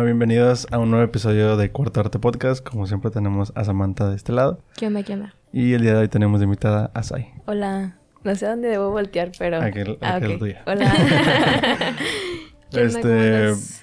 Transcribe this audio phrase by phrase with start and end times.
[0.00, 2.66] Bueno, bienvenidos a un nuevo episodio de Cuarto Arte Podcast.
[2.66, 4.62] Como siempre tenemos a Samantha de este lado.
[4.78, 5.02] ¿Qué onda?
[5.02, 5.34] ¿Qué onda?
[5.52, 7.28] Y el día de hoy tenemos de invitada a Sai.
[7.44, 7.98] Hola.
[8.24, 9.60] No sé a dónde debo voltear, pero...
[9.60, 10.38] Aquel, Ah, aquel ok.
[10.38, 10.62] tuya.
[10.64, 10.90] Hola.
[12.70, 13.00] ¿Qué onda?
[13.02, 13.79] ¿Cómo Este...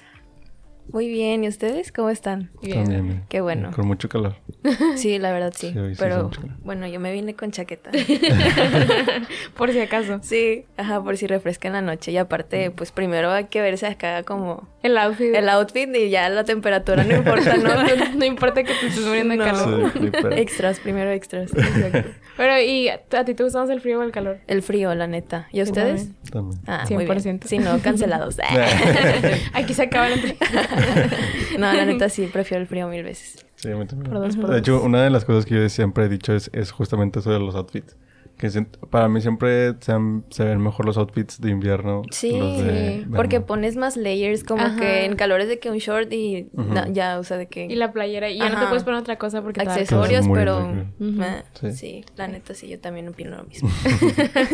[0.92, 1.44] Muy bien.
[1.44, 2.50] ¿Y ustedes cómo están?
[2.60, 2.84] También.
[3.06, 3.24] bien.
[3.28, 3.70] Qué bueno.
[3.74, 4.36] Con mucho calor.
[4.96, 5.74] Sí, la verdad sí.
[5.98, 6.30] Pero
[6.64, 7.90] bueno, yo me vine con chaqueta.
[9.56, 10.18] Por si acaso.
[10.22, 12.10] Sí, ajá, por si refresca en la noche.
[12.12, 15.34] Y aparte, pues primero hay que verse acá como El outfit.
[15.34, 17.68] el outfit y ya la temperatura no importa, ¿no?
[17.84, 19.44] no, no importa que te estés muriendo de No.
[19.44, 19.92] calor.
[19.92, 21.50] Sí, Extras, primero extras.
[21.54, 22.10] Exacto.
[22.36, 24.38] Pero, ¿y a ti te gusta más el frío o el calor?
[24.46, 25.48] El frío, la neta.
[25.52, 26.08] ¿Y a ustedes?
[26.30, 26.60] También.
[26.66, 27.22] Ah, muy 100%.
[27.24, 27.40] bien.
[27.44, 28.36] Sí, no, cancelados.
[29.54, 30.46] Aquí se acaba la entrevista.
[31.58, 33.44] no, la neta sí, prefiero el frío mil veces.
[33.56, 34.10] Sí, a mí también.
[34.12, 34.58] Por dos, por de dos.
[34.60, 37.38] hecho, una de las cosas que yo siempre he dicho es, es justamente eso de
[37.40, 37.96] los outfits.
[38.38, 39.92] Que se- para mí siempre se,
[40.30, 42.02] se ven mejor los outfits de invierno.
[42.10, 44.76] Sí, los de porque pones más layers, como Ajá.
[44.78, 46.72] que en calores de que un short y Ujú.
[46.72, 48.30] na- ya, o sea, de que Y la playera.
[48.30, 48.68] Y ya no te Ajá.
[48.68, 50.58] puedes poner otra cosa porque te accesorios, pero.
[51.00, 51.20] Ujú.
[51.22, 51.72] ah, Sí.
[51.72, 52.04] sí.
[52.16, 53.68] la neta sí, yo también opino lo mismo.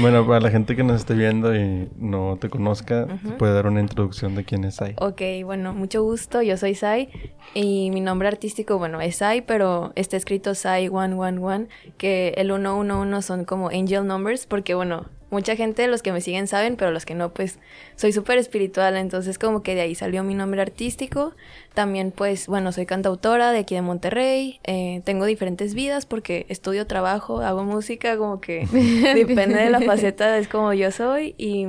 [0.00, 3.36] Bueno, para la gente que nos esté viendo y no te conozca, te Ujú.
[3.38, 4.94] puede dar una introducción de quién es Sai.
[4.98, 7.08] ok, bueno, mucho gusto, yo soy Sai
[7.54, 12.50] y mi nombre artístico, bueno, es Sai, pero está escrito Sai 111, que el
[12.86, 16.76] 111 son como angel numbers, porque bueno, mucha gente de los que me siguen saben,
[16.76, 17.58] pero los que no, pues
[17.96, 21.34] soy súper espiritual, entonces como que de ahí salió mi nombre artístico.
[21.74, 26.86] También pues, bueno, soy cantautora de aquí de Monterrey, eh, tengo diferentes vidas porque estudio,
[26.86, 28.66] trabajo, hago música, como que
[29.14, 31.66] depende de la faceta, es como yo soy y...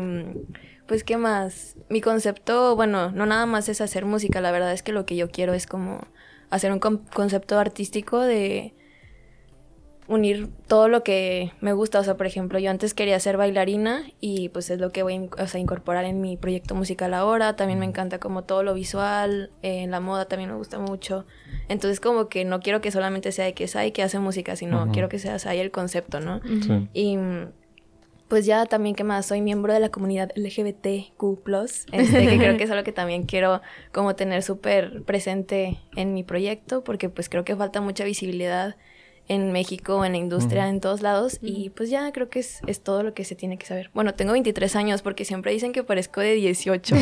[0.87, 1.75] Pues, ¿qué más?
[1.89, 5.17] Mi concepto, bueno, no nada más es hacer música, la verdad es que lo que
[5.17, 6.07] yo quiero es como
[6.49, 8.73] hacer un con- concepto artístico de
[10.07, 14.03] unir todo lo que me gusta, o sea, por ejemplo, yo antes quería ser bailarina
[14.21, 17.55] y pues es lo que voy a o sea, incorporar en mi proyecto musical ahora,
[17.55, 21.25] también me encanta como todo lo visual, eh, la moda también me gusta mucho,
[21.67, 24.91] entonces como que no quiero que solamente sea de que Sai que hace música, sino
[24.91, 26.41] quiero que sea Sai el concepto, ¿no?
[26.61, 26.87] Sí.
[26.93, 27.17] Y
[28.27, 31.39] pues ya también que más soy miembro de la comunidad LGBTQ+,
[31.91, 33.61] este, que creo que es algo que también quiero
[33.93, 38.75] como tener súper presente en mi proyecto, porque pues creo que falta mucha visibilidad
[39.29, 42.81] en México, en la industria, en todos lados, y pues ya creo que es, es
[42.81, 43.89] todo lo que se tiene que saber.
[43.93, 46.95] Bueno, tengo 23 años, porque siempre dicen que parezco de 18.
[46.95, 47.01] Te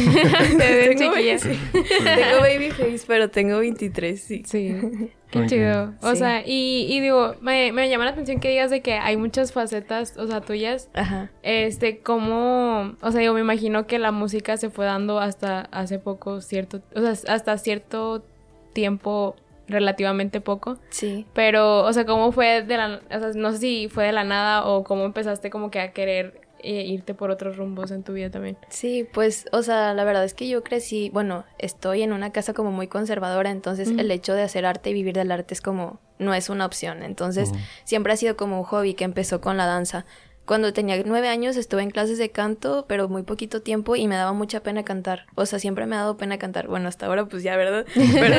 [0.58, 1.38] ves tengo, chiquilla.
[1.40, 1.50] sí.
[1.74, 4.44] tengo baby face, pero tengo 23, sí.
[4.46, 4.76] Sí.
[5.32, 5.94] Qué chido.
[6.02, 6.18] O Sí.
[6.18, 9.52] sea, y, y digo, me, me llama la atención que digas de que hay muchas
[9.52, 10.90] facetas, o sea, tuyas.
[10.94, 11.30] Ajá.
[11.44, 16.00] Este, como, o sea, yo me imagino que la música se fue dando hasta hace
[16.00, 18.26] poco, cierto, o sea, hasta cierto
[18.74, 19.36] tiempo
[19.68, 20.78] relativamente poco.
[20.90, 21.26] Sí.
[21.34, 24.24] Pero, o sea, ¿cómo fue de la, o sea, no sé si fue de la
[24.24, 28.14] nada o cómo empezaste como que a querer eh, irte por otros rumbos en tu
[28.14, 28.58] vida también?
[28.70, 32.54] Sí, pues, o sea, la verdad es que yo crecí, bueno, estoy en una casa
[32.54, 36.00] como muy conservadora, entonces el hecho de hacer arte y vivir del arte es como,
[36.18, 37.52] no es una opción, entonces
[37.84, 40.06] siempre ha sido como un hobby que empezó con la danza.
[40.46, 44.16] Cuando tenía nueve años estuve en clases de canto, pero muy poquito tiempo y me
[44.16, 45.26] daba mucha pena cantar.
[45.36, 46.68] O sea, siempre me ha dado pena cantar.
[46.68, 47.86] Bueno, hasta ahora pues ya, ¿verdad?
[47.96, 48.36] Pero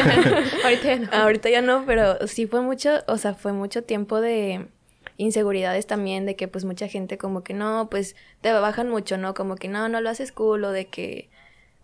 [0.65, 1.12] Ahorita ya no.
[1.12, 4.69] Ahorita ya no, pero sí fue mucho, o sea, fue mucho tiempo de
[5.17, 9.34] inseguridades también, de que pues mucha gente como que no, pues te bajan mucho, ¿no?
[9.34, 11.28] Como que no, no lo haces cool o de que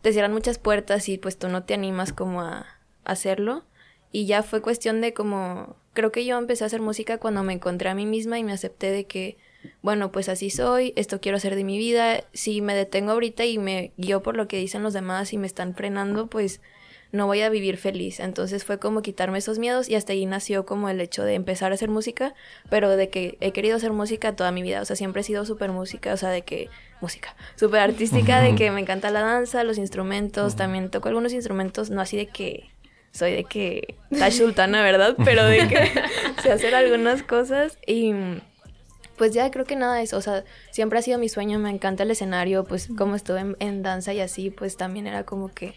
[0.02, 2.66] te cierran muchas puertas y pues tú no te animas como a
[3.04, 3.64] hacerlo.
[4.10, 7.54] Y ya fue cuestión de como, creo que yo empecé a hacer música cuando me
[7.54, 9.38] encontré a mí misma y me acepté de que,
[9.82, 13.58] bueno, pues así soy, esto quiero hacer de mi vida, si me detengo ahorita y
[13.58, 16.60] me guío por lo que dicen los demás y me están frenando, pues
[17.12, 18.20] no voy a vivir feliz.
[18.20, 21.70] Entonces fue como quitarme esos miedos y hasta ahí nació como el hecho de empezar
[21.70, 22.34] a hacer música,
[22.70, 25.44] pero de que he querido hacer música toda mi vida, o sea, siempre he sido
[25.44, 26.70] súper música, o sea, de que
[27.00, 31.90] música, súper artística, de que me encanta la danza, los instrumentos, también toco algunos instrumentos,
[31.90, 32.70] no así de que
[33.12, 35.14] soy de que la sultana, ¿verdad?
[35.22, 35.90] Pero de que
[36.42, 38.14] sé hacer algunas cosas y
[39.16, 41.70] pues ya creo que nada de eso, o sea, siempre ha sido mi sueño, me
[41.70, 45.48] encanta el escenario, pues como estuve en, en danza y así, pues también era como
[45.48, 45.74] que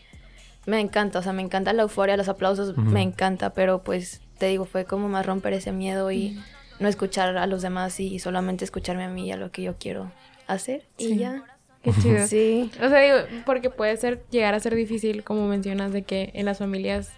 [0.65, 4.47] me encanta, o sea, me encanta la euforia, los aplausos, me encanta, pero pues te
[4.47, 6.39] digo, fue como más romper ese miedo y
[6.79, 9.75] no escuchar a los demás y solamente escucharme a mí y a lo que yo
[9.77, 10.11] quiero
[10.47, 11.43] hacer y ya.
[11.83, 12.25] Qué chido.
[12.27, 12.71] Sí.
[12.81, 16.45] O sea, digo, porque puede ser, llegar a ser difícil, como mencionas, de que en
[16.45, 17.11] las familias,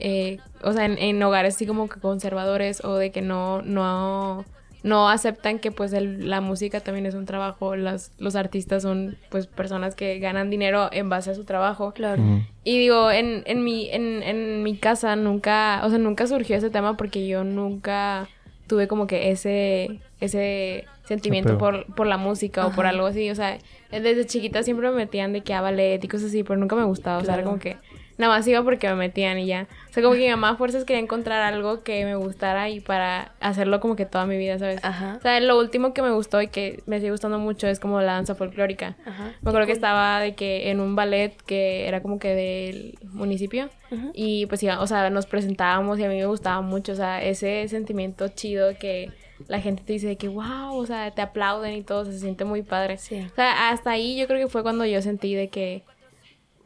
[0.00, 4.44] eh, o sea, en, en hogares así como que conservadores o de que no, no,
[4.82, 9.16] no aceptan que pues el- la música también es un trabajo, las, los artistas son
[9.30, 11.92] pues personas que ganan dinero en base a su trabajo.
[11.92, 12.22] Claro.
[12.64, 16.70] Y digo, en, en mi, en, en mi casa nunca, o sea, nunca surgió ese
[16.70, 18.28] tema porque yo nunca
[18.66, 23.30] tuve como que ese, ese sentimiento por, por la música o por algo así.
[23.30, 23.56] O sea,
[23.90, 26.84] desde chiquita siempre me metían de que a ballet y cosas así, pero nunca me
[26.84, 27.18] gustaba.
[27.18, 27.78] O sea, era como que
[28.18, 29.66] nada más iba porque me metían y ya.
[29.88, 32.80] O sea, como que mi mamá a fuerzas quería encontrar algo que me gustara y
[32.80, 34.84] para hacerlo como que toda mi vida, ¿sabes?
[34.84, 35.16] Ajá.
[35.18, 38.00] O sea, lo último que me gustó y que me sigue gustando mucho es como
[38.00, 38.96] la danza folclórica.
[39.06, 39.32] Ajá.
[39.40, 43.70] Me acuerdo que estaba de que en un ballet que era como que del municipio
[43.90, 44.10] Ujú.
[44.14, 47.22] y pues iba, o sea, nos presentábamos y a mí me gustaba mucho, o sea,
[47.22, 49.10] ese sentimiento chido que
[49.46, 52.44] la gente te dice de que wow, o sea, te aplauden y todo, se siente
[52.44, 52.98] muy padre.
[52.98, 53.20] Sí.
[53.30, 55.84] O sea, hasta ahí yo creo que fue cuando yo sentí de que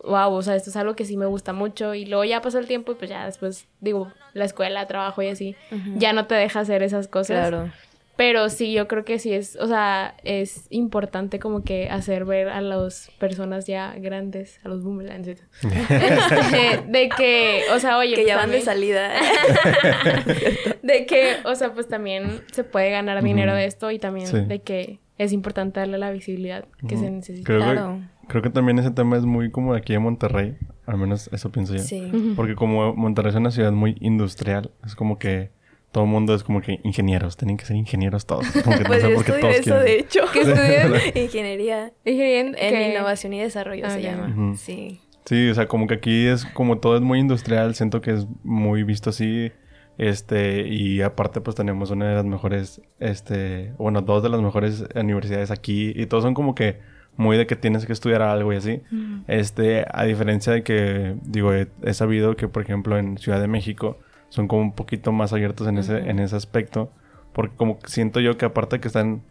[0.04, 2.58] wow, o sea, esto es algo que sí me gusta mucho y luego ya pasó
[2.58, 5.56] el tiempo y pues ya después digo, la escuela, trabajo y así,
[5.96, 7.48] ya no te deja hacer esas cosas.
[7.48, 7.70] Claro.
[8.14, 12.50] Pero sí, yo creo que sí es, o sea, es importante como que hacer ver
[12.50, 18.16] a las personas ya grandes, a los boomerangs, este, de que, o sea, oye, que
[18.16, 19.10] pues ya van de salida.
[20.82, 24.40] de que, o sea, pues también se puede ganar dinero de esto y también Sí.
[24.40, 27.44] de que es importante darle la visibilidad que se necesita.
[27.46, 28.00] Creo, Claro.
[28.32, 30.56] Que, creo que también ese tema es muy como de aquí en Monterrey.
[30.86, 31.80] Al menos eso pienso yo.
[31.82, 32.10] Sí.
[32.36, 35.50] Porque como Monterrey es una ciudad muy industrial, es como que
[35.92, 37.36] todo el mundo es como que ingenieros.
[37.36, 38.46] Tienen que ser ingenieros todos.
[38.64, 39.84] Como que Pues no sé yo por qué estudio todos eso, quieren.
[39.84, 40.20] de hecho.
[40.32, 41.16] ¿Qué estudias?
[41.16, 44.56] Ingeniería bien en que- innovación y desarrollo Ah, se llama.
[44.56, 45.00] Sí.
[45.24, 48.26] Sí, o sea, como que aquí es como todo es muy industrial, siento que es
[48.42, 49.52] muy visto así.
[49.98, 54.84] Este, y aparte pues tenemos una de las mejores, este, bueno, dos de las mejores
[54.96, 56.78] universidades aquí y todos son como que
[57.16, 58.82] muy de que tienes que estudiar algo y así.
[58.90, 59.22] Ujú.
[59.28, 63.48] Este, a diferencia de que, digo, he, he sabido que, por ejemplo, en Ciudad de
[63.48, 63.98] México
[64.30, 66.90] son como un poquito más abiertos en ese, en ese aspecto.
[67.32, 69.22] Porque como siento yo que aparte que están,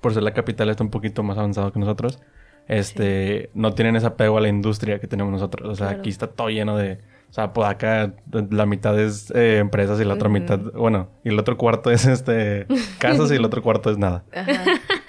[0.00, 2.20] por ser la capital, está un poquito más avanzado que nosotros.
[2.68, 5.68] Este, no tienen ese apego a la industria que tenemos nosotros.
[5.68, 6.00] O sea, Claro.
[6.00, 7.00] aquí está todo lleno de...
[7.30, 8.12] O sea, pues acá
[8.50, 10.60] la mitad es eh, empresas y la otra mitad...
[10.74, 12.66] Bueno, y el otro cuarto es este...
[12.98, 14.22] casas y el otro cuarto es nada.
[14.34, 14.64] Ajá.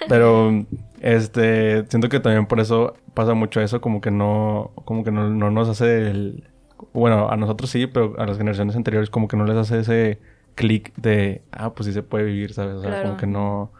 [0.08, 0.64] Pero,
[1.04, 5.28] este, siento que también por eso pasa mucho eso, como que no, como que no,
[5.28, 6.44] no nos hace el,
[6.94, 10.18] bueno, a nosotros sí, pero a las generaciones anteriores como que no les hace ese
[10.54, 12.76] clic de, ah, pues sí se puede vivir, ¿sabes?
[12.76, 13.04] O sea, Claro.
[13.04, 13.70] como que no, o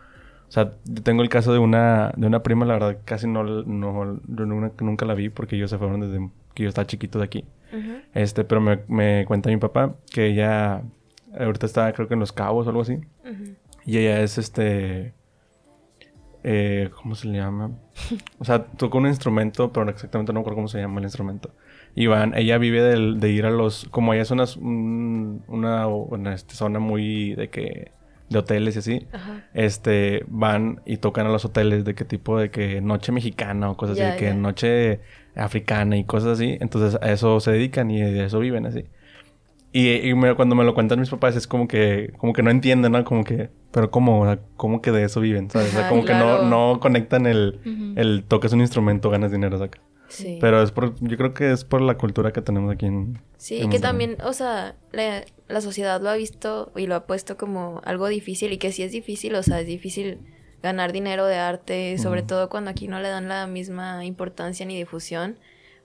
[0.51, 4.21] sea, yo tengo el caso de una, de una prima, la verdad, casi no, no,
[4.29, 7.25] yo nunca, nunca la vi porque ellos se fueron desde que yo estaba chiquito de
[7.25, 7.45] aquí.
[8.13, 10.83] Este, pero me, me cuenta mi papá que ella
[11.37, 13.01] ahorita está creo que en Los Cabos o algo así.
[13.85, 15.13] Y ella es este.
[16.45, 17.71] Eh, ¿Cómo se le llama?
[18.39, 21.51] O sea, toca un instrumento, pero exactamente no recuerdo cómo se llama el instrumento.
[21.97, 23.87] Y van, ella vive del- de ir a los.
[23.91, 27.93] Como ella es una, un- una, una, este, zona muy de que.
[28.31, 29.07] de hoteles y así.
[29.13, 29.45] Ajá.
[29.55, 33.77] Este, van y tocan a los hoteles de qué tipo de que noche mexicana o
[33.77, 34.35] cosas Ya, así, de que ya.
[34.35, 35.01] noche
[35.37, 36.57] africana y cosas así.
[36.61, 38.85] Entonces a eso se dedican y de eso viven así.
[39.77, 42.51] Y, y me- cuando me lo cuentan mis papás es como que, como que no
[42.53, 43.03] entienden, ¿no?
[43.05, 44.21] Como que, pero ¿cómo?
[44.21, 45.51] O sea, ¿cómo que de eso viven?
[45.51, 45.69] ¿Sabes?
[45.69, 48.01] O sea, Ajá, como que no, no conectan el, Ujú.
[48.01, 49.81] el tocas un instrumento, ganas dinero, saca.
[50.07, 50.39] Sí.
[50.41, 53.19] Pero es por, yo creo que es por la cultura que tenemos aquí en...
[53.37, 57.07] Sí, en que también, o sea, la, la sociedad lo ha visto y lo ha
[57.07, 60.21] puesto como algo difícil y que sí es difícil, o sea, es difícil
[60.63, 64.77] ganar dinero de arte, sobre todo cuando aquí no le dan la misma importancia ni
[64.79, 65.37] difusión,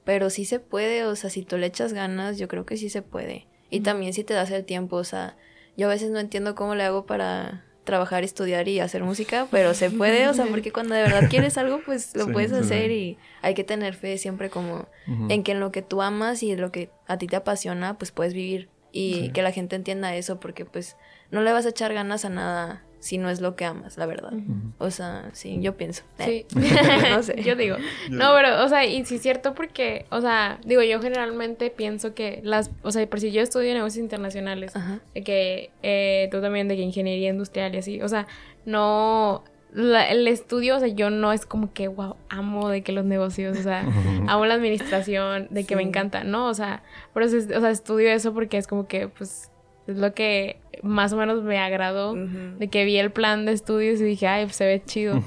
[0.03, 2.89] pero sí se puede, o sea, si tú le echas ganas, yo creo que sí
[2.89, 3.47] se puede.
[3.69, 5.37] Y también si te das el tiempo, o sea,
[5.77, 9.73] yo a veces no entiendo cómo le hago para trabajar, estudiar y hacer música, pero
[9.73, 12.91] se puede, o sea, porque cuando de verdad quieres algo, pues lo Sí, puedes hacer
[12.91, 14.87] y hay que tener fe siempre como
[15.27, 17.97] en que en lo que tú amas y en lo que a ti te apasiona,
[17.97, 19.31] pues puedes vivir y Sí.
[19.31, 20.97] que la gente entienda eso porque pues
[21.31, 24.05] no le vas a echar ganas a nada si no es lo que amas, la
[24.05, 24.33] verdad.
[24.77, 26.03] O sea, sí, yo pienso.
[26.19, 26.45] Sí.
[27.09, 27.41] No sé.
[27.43, 27.77] Yo digo.
[28.09, 32.13] No, pero, o sea, y sí es cierto porque, o sea, digo, yo generalmente pienso
[32.13, 34.99] que las, o sea, por si yo estudio negocios internacionales, Ajá.
[35.13, 38.27] de que eh, tú también de que ingeniería industrial y así, o sea,
[38.65, 42.91] no, la- el estudio, o sea, yo no es como que, wow, amo de que
[42.91, 43.81] los negocios, o sea,
[44.27, 46.47] amo la administración, de que me encanta, ¿no?
[46.47, 46.83] O sea,
[47.15, 49.51] es- o sea, estudio eso porque es como que, pues,
[49.91, 53.99] es lo que más o menos me agradó de que vi el plan de estudios
[54.01, 55.21] y dije, ay, pues se ve chido.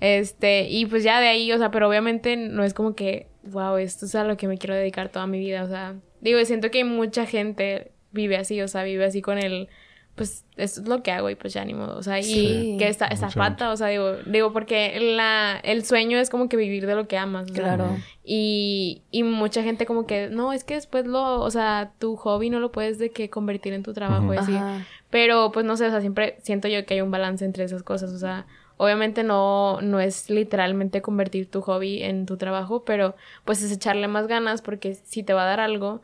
[0.00, 3.76] este, y pues ya de ahí, o sea, pero obviamente no es como que, wow,
[3.76, 6.70] esto es a lo que me quiero dedicar toda mi vida, o sea, digo, siento
[6.70, 9.68] que mucha gente vive así, o sea, vive así con el,
[10.14, 12.76] pues, esto es lo que hago y pues ya ni modo, o sea, y Sí.
[12.78, 16.48] que está, está Mucho, falta, o sea, digo, digo, porque la, el sueño es como
[16.48, 17.96] que vivir de lo que amas, o sea, Claro.
[18.22, 22.48] y, y mucha gente como que, no, es que después lo, o sea, tu hobby
[22.50, 24.56] no lo puedes de que convertir en tu trabajo así.
[25.10, 27.82] Pero pues no sé, o sea, siempre siento yo que hay un balance entre esas
[27.82, 33.14] cosas, o sea, obviamente no, no es literalmente convertir tu hobby en tu trabajo, pero
[33.44, 36.02] pues es echarle más ganas porque si te va a dar algo,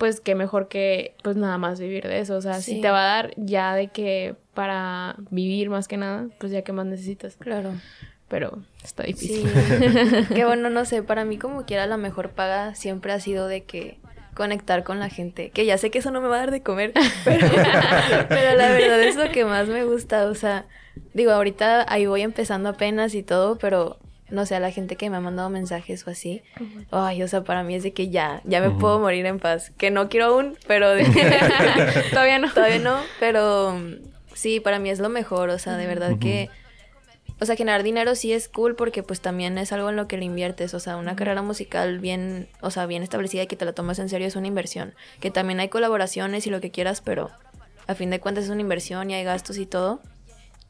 [0.00, 2.80] pues qué mejor que pues nada más vivir de eso, o sea, si Sí.
[2.80, 6.72] te va a dar ya de que para vivir más que nada, pues ya que
[6.72, 7.74] más necesitas, Claro.
[8.26, 9.12] pero está Sí.
[9.12, 9.50] difícil.
[10.34, 13.64] que bueno, no sé, para mí como quiera la mejor paga siempre ha sido de
[13.64, 13.98] que
[14.34, 15.50] conectar con la gente.
[15.50, 16.92] Que ya sé que eso no me va a dar de comer,
[17.24, 17.46] pero,
[18.28, 20.24] pero la verdad es lo que más me gusta.
[20.26, 20.64] O sea,
[21.12, 23.98] digo, ahorita ahí voy empezando apenas y todo, pero
[24.30, 26.42] no sé, a la gente que me ha mandado mensajes o así.
[26.90, 29.72] Ay, o sea, para mí es de que ya, ya me puedo morir en paz.
[29.76, 31.04] Que no quiero aún, pero de...
[32.10, 32.52] todavía no.
[32.52, 33.76] Todavía no, pero
[34.34, 36.50] sí, para mí es lo mejor, o sea, de verdad que
[37.40, 40.18] o sea, generar dinero sí es cool porque pues también es algo en lo que
[40.18, 40.74] le inviertes.
[40.74, 43.98] O sea, una carrera musical bien, o sea, bien establecida y que te la tomas
[43.98, 44.94] en serio es una inversión.
[45.20, 47.30] Que también hay colaboraciones y lo que quieras, pero
[47.86, 50.02] a fin de cuentas es una inversión y hay gastos y todo.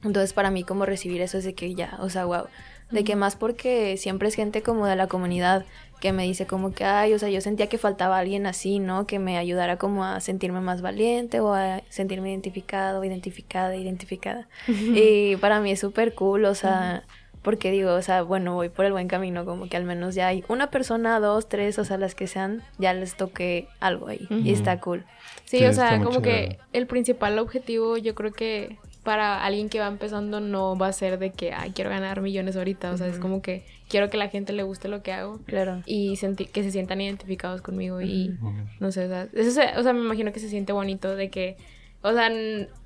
[0.05, 2.47] Entonces para mí como recibir eso es de que ya, o sea, wow.
[2.91, 5.65] De que más porque siempre es gente como de la comunidad
[6.01, 9.07] que me dice como que, ay, o sea, yo sentía que faltaba alguien así, ¿no?
[9.07, 14.49] Que me ayudara como a sentirme más valiente o a sentirme identificado, identificada, identificada.
[14.67, 17.05] y para mí es súper cool, o sea,
[17.43, 20.29] porque digo, o sea, bueno, voy por el buen camino, como que al menos ya
[20.29, 24.27] hay una persona, dos, tres, o sea, las que sean, ya les toque algo ahí.
[24.31, 25.05] Y está cool.
[25.45, 29.87] Sí, o sea, como que el principal objetivo yo creo que para alguien que va
[29.87, 32.93] empezando no va a ser de que, ay, quiero ganar millones ahorita.
[32.93, 35.41] O sea, es como que quiero que la gente le guste lo que hago.
[35.47, 35.83] Claro.
[35.87, 38.01] Y que se sientan identificados conmigo.
[38.03, 38.37] Y
[38.79, 41.57] no sé, o sea, eso o sea, me imagino que se siente bonito de que
[42.03, 42.31] o sea,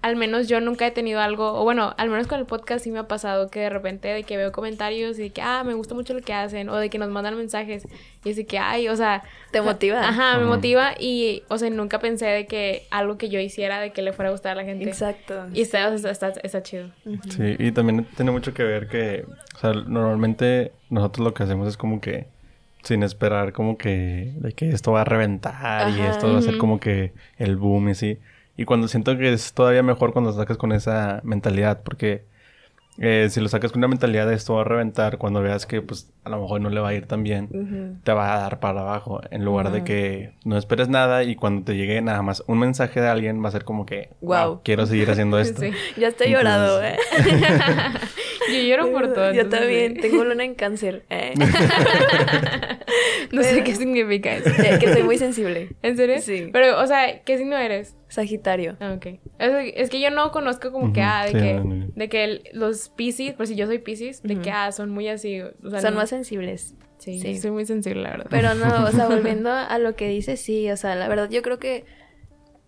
[0.03, 2.91] al menos yo nunca he tenido algo, o bueno, al menos con el podcast sí
[2.91, 5.75] me ha pasado que de repente de que veo comentarios y de que, ah, me
[5.75, 7.87] gusta mucho lo que hacen, o de que nos mandan mensajes
[8.25, 9.23] y de que, ay, o sea...
[9.53, 10.01] Te motiva.
[10.09, 13.93] Ajá, me motiva y, o sea, nunca pensé de que algo que yo hiciera de
[13.93, 14.85] que le fuera a gustar a la gente.
[14.85, 15.47] Exacto.
[15.53, 16.91] Y está, o sea, está, está, chido.
[17.31, 21.69] Sí, y también tiene mucho que ver que, o sea, normalmente nosotros lo que hacemos
[21.69, 22.27] es como que
[22.83, 26.59] sin esperar como que de que esto va a reventar y esto va a ser
[26.59, 28.19] como que el boom y así.
[28.57, 32.25] Y cuando siento que es todavía mejor cuando lo sacas con esa mentalidad, porque
[32.99, 35.83] eh, si lo sacas con una mentalidad de esto va a reventar, cuando veas que
[35.83, 38.61] pues a lo mejor no le va a ir tan bien, te va a dar
[38.61, 42.45] para abajo, en lugar de que no esperes nada y cuando te llegue nada más
[42.47, 45.61] un mensaje de alguien va a ser como que, wow, quiero seguir haciendo esto.
[45.61, 45.73] sí.
[45.97, 46.97] Ya estoy llorado, ¿eh?
[48.53, 49.33] Yo lloro por todo.
[49.33, 51.05] Yo también, tengo luna en cáncer.
[51.09, 51.33] ¿eh?
[53.33, 54.51] no sé qué significa eso.
[54.79, 55.71] que soy muy sensible.
[55.83, 56.21] ¿En serio?
[56.21, 56.51] Sí.
[56.53, 57.97] Pero, o sea, ¿qué signo eres?
[58.15, 58.77] Sagitario.
[58.79, 59.19] Ah, ok.
[59.39, 63.49] Es, que yo no conozco como que, ah, de que, de que los Pisces, por
[63.49, 65.43] si yo soy Pisces, de que, ah, son muy así.
[65.81, 66.75] son más sensibles.
[66.99, 68.27] Sí, sí, soy muy sensible, la verdad.
[68.31, 71.43] Pero no, o sea, volviendo a lo que dices, sí, o sea, la verdad, yo
[71.43, 71.85] creo que,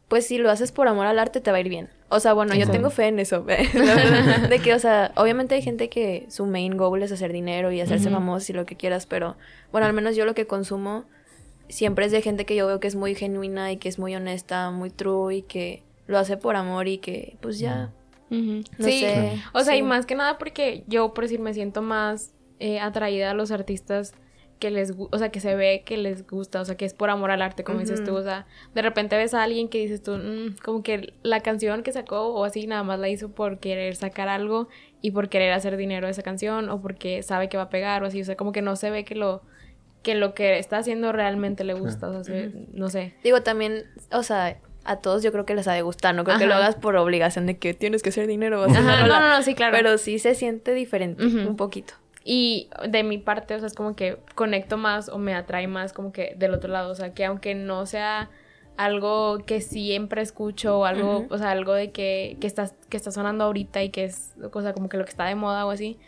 [0.08, 1.90] pues si lo haces por amor al arte, te va a ir bien.
[2.08, 3.54] O sea, bueno, yo tengo fe en eso, la
[3.94, 4.48] verdad.
[4.48, 7.80] De que, o sea, obviamente hay gente que su main goal es hacer dinero y
[7.80, 9.36] hacerse famoso y lo que quieras, pero,
[9.70, 11.04] bueno, al menos yo lo que consumo
[11.68, 14.14] siempre es de gente que yo veo que es muy genuina y que es muy
[14.14, 17.92] honesta, muy true y que lo hace por amor y que, pues ya.
[18.28, 19.40] No sí, sé.
[19.52, 23.30] o sea, y más que nada porque yo, por decir, me siento más eh, atraída
[23.30, 24.14] a los artistas
[24.58, 27.10] que les, o sea, que se ve que les gusta, o sea, que es por
[27.10, 30.02] amor al arte, como dices tú, o sea, de repente ves a alguien que dices
[30.02, 33.58] tú, mm, como que la canción que sacó o así nada más la hizo por
[33.58, 34.68] querer sacar algo
[35.02, 38.02] y por querer hacer dinero de esa canción o porque sabe que va a pegar
[38.02, 39.42] o así, o sea, como que no se ve que lo
[40.06, 43.14] que lo que está haciendo realmente le gusta, o sea, no sé.
[43.24, 46.38] Digo, también, o sea, a todos yo creo que les ha de gustar, no creo
[46.38, 48.62] que lo hagas por obligación de que tienes que hacer dinero.
[48.62, 49.76] Ajá, no, no, no, sí, claro.
[49.76, 51.94] Pero sí se siente diferente, un poquito.
[52.22, 55.92] Y de mi parte, o sea, es como que conecto más o me atrae más
[55.92, 58.30] como que del otro lado, o sea, que aunque no sea
[58.76, 63.10] algo que siempre escucho o algo, o sea, algo de que, que, está, que está
[63.10, 65.70] sonando ahorita y que es, o sea, como que lo que está de moda o
[65.70, 65.98] así,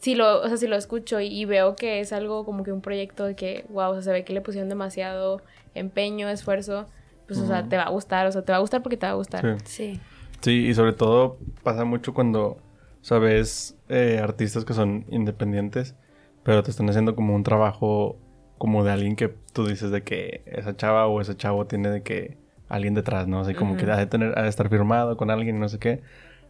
[0.00, 2.80] si lo, o sea, si lo escucho y, veo que es algo como que un
[2.80, 5.42] proyecto de que, wow, o sea, se ve que le pusieron demasiado
[5.74, 6.86] empeño, esfuerzo,
[7.26, 9.06] pues, o sea, te va a gustar, o sea, te va a gustar porque te
[9.06, 9.58] va a gustar.
[9.64, 10.00] Sí.
[10.40, 12.56] Sí, y sobre todo pasa mucho cuando
[13.02, 15.94] sabes eh, artistas que son independientes,
[16.42, 18.16] pero te están haciendo como un trabajo
[18.56, 22.02] como de alguien que tú dices de que esa chava o ese chavo tiene de
[22.02, 22.38] que
[22.68, 23.40] alguien detrás, ¿no?
[23.40, 25.68] O sea, como que ha de tener, ha de estar firmado con alguien y no
[25.68, 26.02] sé qué.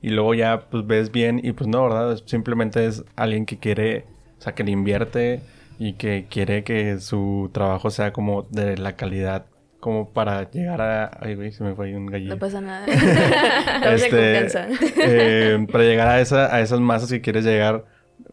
[0.02, 2.20] Y luego ya pues ves bien y pues no, ¿verdad?
[2.24, 4.04] Simplemente es alguien que quiere,
[4.38, 5.40] o sea, que le invierte
[5.78, 9.46] y que quiere que su trabajo sea como de la calidad
[9.78, 11.10] como para llegar a...
[11.20, 12.34] Ay, güey, se me fue ahí un gallito.
[12.34, 12.86] No pasa nada.
[13.94, 14.46] este,
[14.98, 17.86] eh, para llegar a, esa, a esas masas que quieres llegar,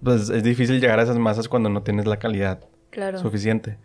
[0.04, 2.60] pues es difícil llegar a esas masas cuando no tienes la calidad
[3.18, 3.78] suficiente.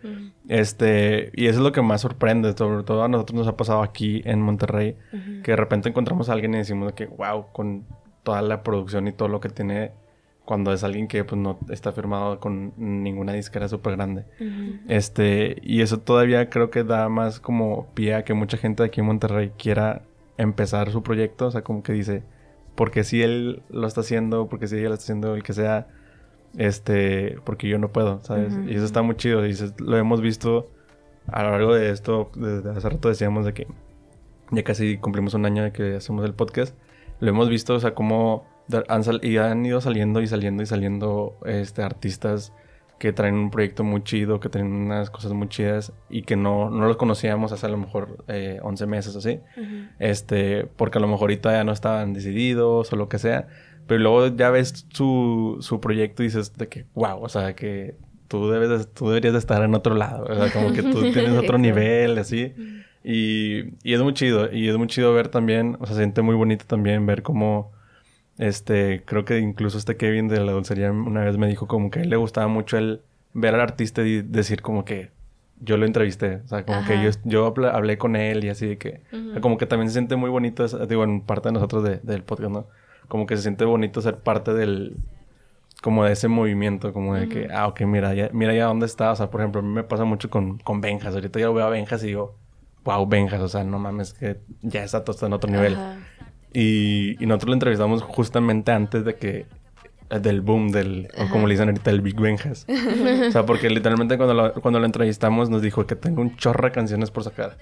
[0.48, 3.82] Este, y eso es lo que más sorprende, sobre todo a nosotros nos ha pasado
[3.82, 4.96] aquí en Monterrey,
[5.42, 7.84] que de repente encontramos a alguien y decimos que, wow, con
[8.22, 9.92] toda la producción y todo lo que tiene
[10.44, 14.24] cuando es alguien que pues no está firmado con ninguna disquera súper grande.
[14.88, 19.00] Este, y eso todavía creo que da más como pie a que mucha gente aquí
[19.00, 20.02] en Monterrey quiera
[20.38, 22.22] empezar su proyecto, o sea, como que dice,
[22.74, 25.88] porque si él lo está haciendo, porque si ella lo está haciendo, el que sea,
[26.56, 28.58] este, porque yo no puedo, ¿sabes?
[28.66, 30.70] Y eso está muy chido, y lo hemos visto
[31.26, 33.66] a lo largo de esto, desde hace rato decíamos de que
[34.50, 36.76] ya casi cumplimos un año de que hacemos el podcast.
[37.20, 38.44] Lo hemos visto, o sea, cómo
[38.88, 42.52] han, y han ido saliendo y saliendo y saliendo este, artistas
[42.98, 46.70] que traen un proyecto muy chido, que traen unas cosas muy chidas y que no,
[46.70, 49.40] no los conocíamos hace a lo mejor eh, 11 meses o así.
[49.98, 53.48] Este, porque a lo mejor ahorita ya no estaban decididos o lo que sea.
[53.86, 57.96] Pero luego ya ves su, su proyecto y dices de que, wow, o sea, que
[58.28, 60.26] tú, debes tú deberías de estar en otro lado.
[60.28, 62.54] O sea, como que tú tienes otro nivel, así.
[63.04, 64.52] Y, y es muy chido.
[64.52, 67.72] Y es muy chido ver también, o sea, se siente muy bonito también ver cómo
[68.38, 72.00] este, creo que incluso este Kevin de la dulcería una vez me dijo como que
[72.00, 73.02] a él le gustaba mucho el
[73.34, 75.10] ver al artista y decir como que
[75.60, 78.78] yo lo entrevisté, o sea, como que yo, yo hablé con él y así de
[78.78, 79.02] que,
[79.40, 82.66] como que también se siente muy bonito, digo, en parte de nosotros del podcast, ¿no?
[83.12, 84.96] Como que se siente bonito ser parte del,
[85.82, 89.12] como de ese movimiento, como de que, ah, ok, mira ya, mira ya dónde está,
[89.12, 91.66] o sea, por ejemplo, a mí me pasa mucho con, con Benjas, ahorita ya veo
[91.66, 92.38] a Benjas y digo,
[92.84, 95.76] wow, Benjas, o sea, no mames, que ya está todo en otro nivel.
[96.54, 99.46] Y, nosotros lo entrevistamos justamente antes de que
[100.08, 102.66] del boom del, o como le dicen ahorita, el Big Benjas.
[103.28, 106.66] o sea, porque literalmente cuando lo, cuando lo entrevistamos nos dijo que tengo un chorro
[106.66, 107.58] de canciones por sacar.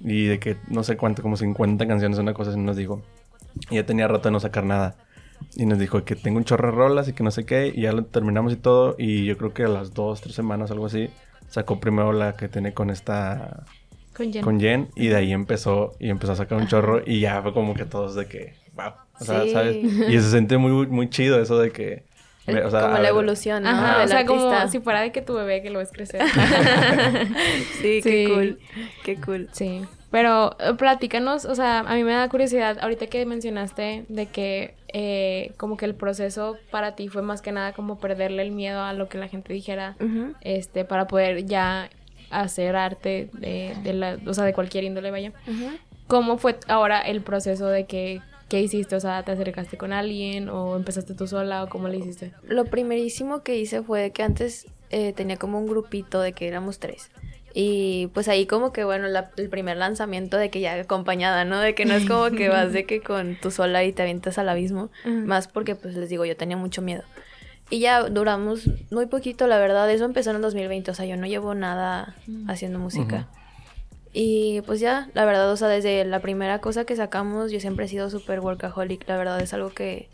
[0.00, 3.02] Y de que no sé cuánto, como 50 canciones, una cosa así nos dijo.
[3.70, 4.96] Y ya tenía rato de no sacar nada.
[5.56, 7.72] Y nos dijo que tengo un chorro de rolas y que no sé qué.
[7.74, 8.94] Y ya lo terminamos y todo.
[8.98, 11.10] Y yo creo que a las dos, tres semanas, algo así,
[11.48, 13.64] sacó primero la que tiene con esta
[14.42, 14.90] con Jen.
[14.94, 17.84] y de ahí empezó y empezó a sacar un chorro y ya fue como que
[17.84, 19.76] todos de que, wow, o sea, ¿sabes?
[19.76, 22.04] Y se siente muy, muy chido eso de que...
[22.46, 23.70] o sea, como la evolución, ¿no?
[23.70, 26.22] Ajá, o sea, como si fuera de que tu bebé que lo ves crecer.
[27.80, 28.58] sí, qué cool,
[29.02, 29.48] qué cool.
[29.52, 34.26] Sí, pero eh, platícanos, o sea, a mí me da curiosidad, ahorita que mencionaste de
[34.26, 38.52] que eh, como que el proceso para ti fue más que nada como perderle el
[38.52, 39.96] miedo a lo que la gente dijera,
[40.42, 41.90] este, para poder ya
[42.30, 45.32] hacer arte de, de la, o sea, de cualquier índole, vaya.
[46.06, 48.20] ¿Cómo fue ahora el proceso de que
[48.52, 48.96] ¿Qué hiciste?
[48.96, 52.34] O sea, ¿te acercaste con alguien o empezaste tú sola o cómo le hiciste?
[52.42, 56.78] Lo primerísimo que hice fue que antes eh, tenía como un grupito de que éramos
[56.78, 57.10] tres.
[57.54, 61.60] Y pues ahí como que, bueno, el primer lanzamiento de que ya acompañada, ¿no?
[61.60, 64.38] De que no es como que vas de que con tú sola y te avientas
[64.38, 64.90] al abismo.
[65.04, 67.02] Más porque, pues les digo, yo tenía mucho miedo.
[67.68, 69.90] Y ya duramos muy poquito, la verdad.
[69.90, 72.16] Eso empezó en el 2020, o sea, yo no llevo nada
[72.48, 73.28] haciendo música.
[74.14, 77.86] Y pues ya, la verdad, o sea, desde la primera cosa que sacamos, yo siempre
[77.86, 79.08] he sido súper workaholic.
[79.08, 80.10] La verdad es algo que,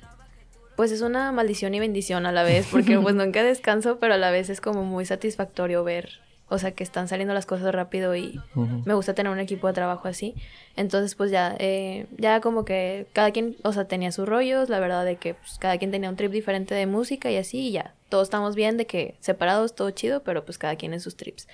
[0.77, 4.19] pues es una maldición y bendición a la vez, porque pues nunca descanso, pero a
[4.19, 8.17] la vez es como muy satisfactorio ver o sea, que están saliendo las cosas rápido
[8.17, 8.41] y
[8.85, 10.35] me gusta tener un equipo de trabajo así.
[10.77, 14.81] Entonces, pues ya, eh, ya como que cada quien, o sea, tenía sus rollos, la
[14.81, 17.73] verdad de que pues, cada quien tenía un trip diferente de música y así, y
[17.73, 21.17] ya, todos estamos bien de que separados, todo chido, pero pues cada quien en sus
[21.17, 21.49] trips.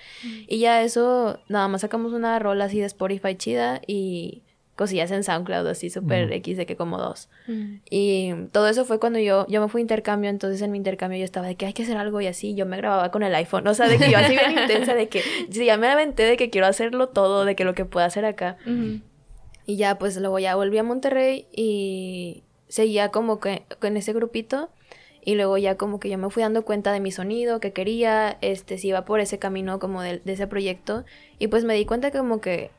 [0.47, 4.43] Y ya eso, nada más sacamos una rola así de Spotify chida y
[4.75, 7.29] cosillas en SoundCloud así súper X de que como dos.
[7.89, 11.17] Y todo eso fue cuando yo, yo me fui a intercambio, entonces en mi intercambio
[11.17, 13.33] yo estaba de que hay que hacer algo y así, yo me grababa con el
[13.35, 16.37] iPhone, o sea, de que yo así bien intensa de que ya me aventé de
[16.37, 18.57] que quiero hacerlo todo, de que lo que pueda hacer acá.
[19.65, 24.69] Y ya pues luego ya volví a Monterrey y seguía como que con ese grupito.
[25.27, 28.37] Y luego ya como que yo me fui dando cuenta de mi sonido, que quería,
[28.41, 31.03] este, si iba por ese camino como de, de ese proyecto.
[31.39, 32.69] Y pues me di cuenta que como que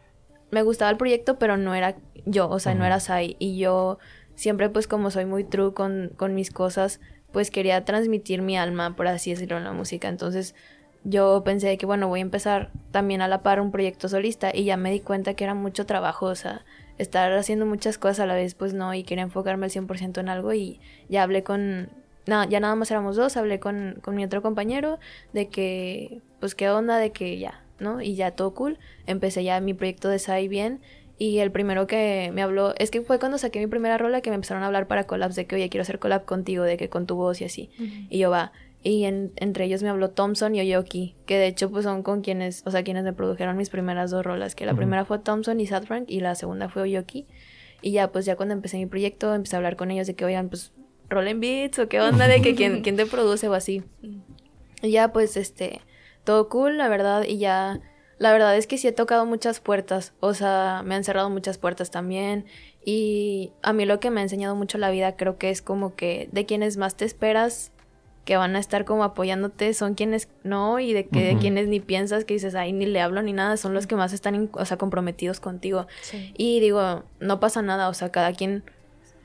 [0.50, 3.37] me gustaba el proyecto, pero no era yo, o sea, no era Sai.
[3.38, 3.98] Y yo
[4.35, 7.00] siempre, pues como soy muy true con, con mis cosas,
[7.32, 10.09] pues quería transmitir mi alma, por así decirlo, en la música.
[10.09, 10.54] Entonces
[11.04, 14.64] yo pensé que, bueno, voy a empezar también a la par un proyecto solista y
[14.64, 16.64] ya me di cuenta que era mucho trabajo, o sea,
[16.98, 20.28] estar haciendo muchas cosas a la vez, pues no, y quería enfocarme al 100% en
[20.28, 21.90] algo y ya hablé con,
[22.26, 24.98] nada, ya nada más éramos dos, hablé con, con mi otro compañero
[25.32, 28.01] de que, pues qué onda, de que ya, ¿no?
[28.01, 28.79] Y ya todo cool.
[29.07, 30.81] Empecé ya mi proyecto de Sai bien.
[31.19, 34.31] Y el primero que me habló, es que fue cuando saqué mi primera rola que
[34.31, 36.91] me empezaron a hablar para collabs de que, oye, quiero hacer collab contigo, de que
[36.91, 37.71] con tu voz y así.
[38.11, 38.53] Y yo va.
[38.83, 42.62] Y entre ellos me habló Thompson y Oyoki, que de hecho pues son con quienes,
[42.67, 45.67] o sea, quienes me produjeron mis primeras dos rolas, que la primera fue Thompson y
[45.67, 47.27] Sad Frank y la segunda fue Oyoki.
[47.83, 50.25] Y ya pues ya cuando empecé mi proyecto empecé a hablar con ellos de que,
[50.25, 50.73] oigan, pues
[51.09, 53.83] rollen beats o qué onda de que quién, quién te produce o así.
[54.83, 55.81] Y ya pues este
[56.27, 57.81] todo cool, la verdad, y ya,
[58.19, 61.57] la verdad es que sí he tocado muchas puertas, o sea, me han cerrado muchas
[61.57, 62.45] puertas también,
[62.85, 65.95] y a mí lo que me ha enseñado mucho la vida creo que es como
[65.95, 67.73] que de quienes más te esperas
[68.27, 71.79] que van a estar como apoyándote son quienes no y de que de quienes ni
[71.79, 74.65] piensas que dices ay ni le hablo ni nada son los que más están o
[74.65, 75.87] sea comprometidos contigo.
[76.37, 78.65] Y digo no pasa nada o sea cada quien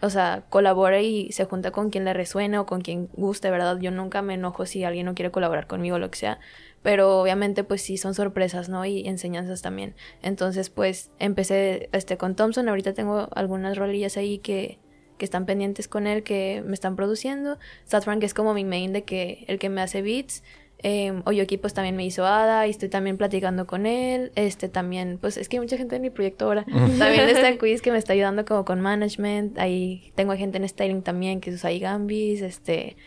[0.01, 3.79] o sea, colabora y se junta con quien le resuene o con quien guste, ¿verdad?
[3.79, 6.39] Yo nunca me enojo si alguien no quiere colaborar conmigo o lo que sea,
[6.81, 8.83] pero obviamente pues sí son sorpresas, ¿no?
[8.85, 9.93] Y enseñanzas también.
[10.21, 14.79] Entonces pues empecé este con Thompson, ahorita tengo algunas rolillas ahí que,
[15.19, 17.59] que están pendientes con él, que me están produciendo.
[17.85, 20.43] Sat Frank es como mi main de que el que me hace beats.
[20.83, 24.31] Eh, Oyoki pues también me hizo Ada y estoy también platicando con él.
[24.35, 26.65] Este también, pues es que hay mucha gente en mi proyecto ahora.
[26.65, 29.57] también está Quiz que me está ayudando como con management.
[29.59, 32.41] Ahí tengo gente en styling también que es ahí Gambis.
[32.41, 32.97] Este,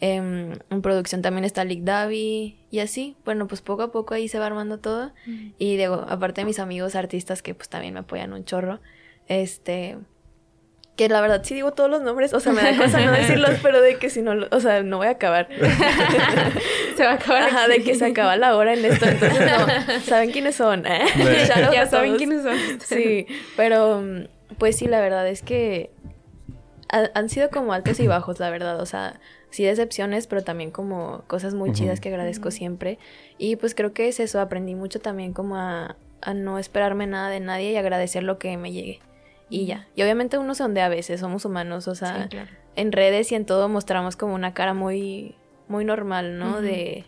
[0.00, 3.16] em, en producción también está Lick Davi y así.
[3.24, 5.12] Bueno, pues poco a poco ahí se va armando todo.
[5.58, 8.80] Y digo, aparte de mis amigos artistas que pues también me apoyan un chorro.
[9.26, 9.98] Este,
[10.98, 13.52] que la verdad sí digo todos los nombres, o sea, me da cosa no decirlos,
[13.62, 15.48] pero de que si no, o sea, no voy a acabar.
[16.96, 17.44] se va a acabar.
[17.44, 20.82] Ajá, de que se acaba la hora en esto, entonces no, ¿saben quiénes son?
[20.82, 22.58] ya, ya saben quiénes son.
[22.84, 24.02] sí, pero
[24.58, 25.92] pues sí, la verdad es que
[26.88, 31.22] han sido como altos y bajos, la verdad, o sea, sí decepciones, pero también como
[31.28, 32.98] cosas muy chidas que agradezco siempre.
[33.38, 37.30] Y pues creo que es eso, aprendí mucho también como a, a no esperarme nada
[37.30, 38.98] de nadie y agradecer lo que me llegue
[39.50, 39.88] y ya.
[39.94, 42.28] Y obviamente uno se ondea a veces, somos humanos, o sea,
[42.76, 45.34] en redes y en todo mostramos como una cara muy,
[45.68, 46.60] muy normal, ¿no?
[46.60, 47.04] de,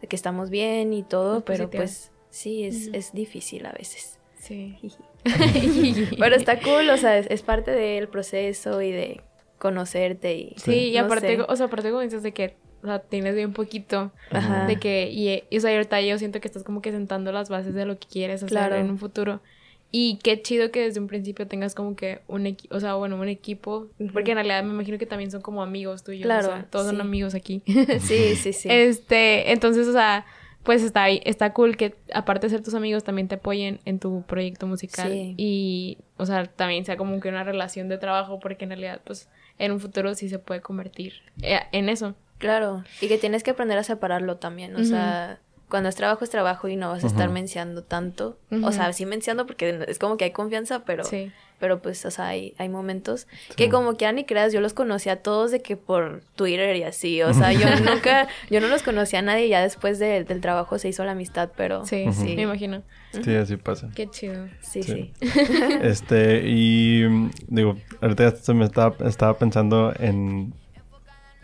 [0.00, 4.18] de, que estamos bien y todo, pero pues sí, es, es difícil a veces.
[4.38, 4.78] Sí.
[6.18, 9.22] pero está cool, o sea, es, parte del proceso y de
[9.58, 10.54] conocerte y...
[10.56, 14.12] Sí, y aparte, o sea, aparte como dices de que o sea, tienes bien poquito
[14.30, 14.66] Ajá.
[14.66, 17.48] de que, y, y o sea, ahorita yo siento que estás como que sentando las
[17.48, 19.40] bases de lo que quieres hacer en un futuro.
[19.90, 23.16] Y qué chido que desde un principio tengas como que un equipo, o sea, bueno,
[23.16, 26.50] un equipo, porque en realidad me imagino que también son como amigos tuyos, claro, o
[26.52, 27.62] sea, todos son amigos aquí.
[28.00, 28.68] sí, sí, sí.
[28.70, 30.26] Este, entonces, o sea,
[30.64, 34.22] pues está está cool que aparte de ser tus amigos también te apoyen en tu
[34.22, 38.70] proyecto musical y, o sea, también sea como que una relación de trabajo, porque en
[38.70, 42.14] realidad, pues, en un futuro sí se puede convertir eh, en eso.
[42.38, 46.30] Claro, y que tienes que aprender a separarlo también, o sea cuando es trabajo es
[46.30, 48.38] trabajo y no vas a estar menciando tanto.
[48.62, 51.02] O sea, sí menciando porque es como que hay confianza, pero,
[51.58, 53.26] pero pues, o sea, hay, hay momentos
[53.56, 56.84] que como que ni creas, yo los conocí a todos de que por Twitter y
[56.84, 57.20] así.
[57.22, 60.78] O sea, yo nunca, yo no los conocía a nadie y ya después del trabajo
[60.78, 62.82] se hizo la amistad, pero sí, sí, me imagino.
[63.10, 63.90] Sí, así pasa.
[63.94, 64.46] Qué chido.
[64.60, 65.12] Sí, sí.
[65.82, 67.02] este, y
[67.48, 70.52] digo, ahorita se me estaba, estaba pensando en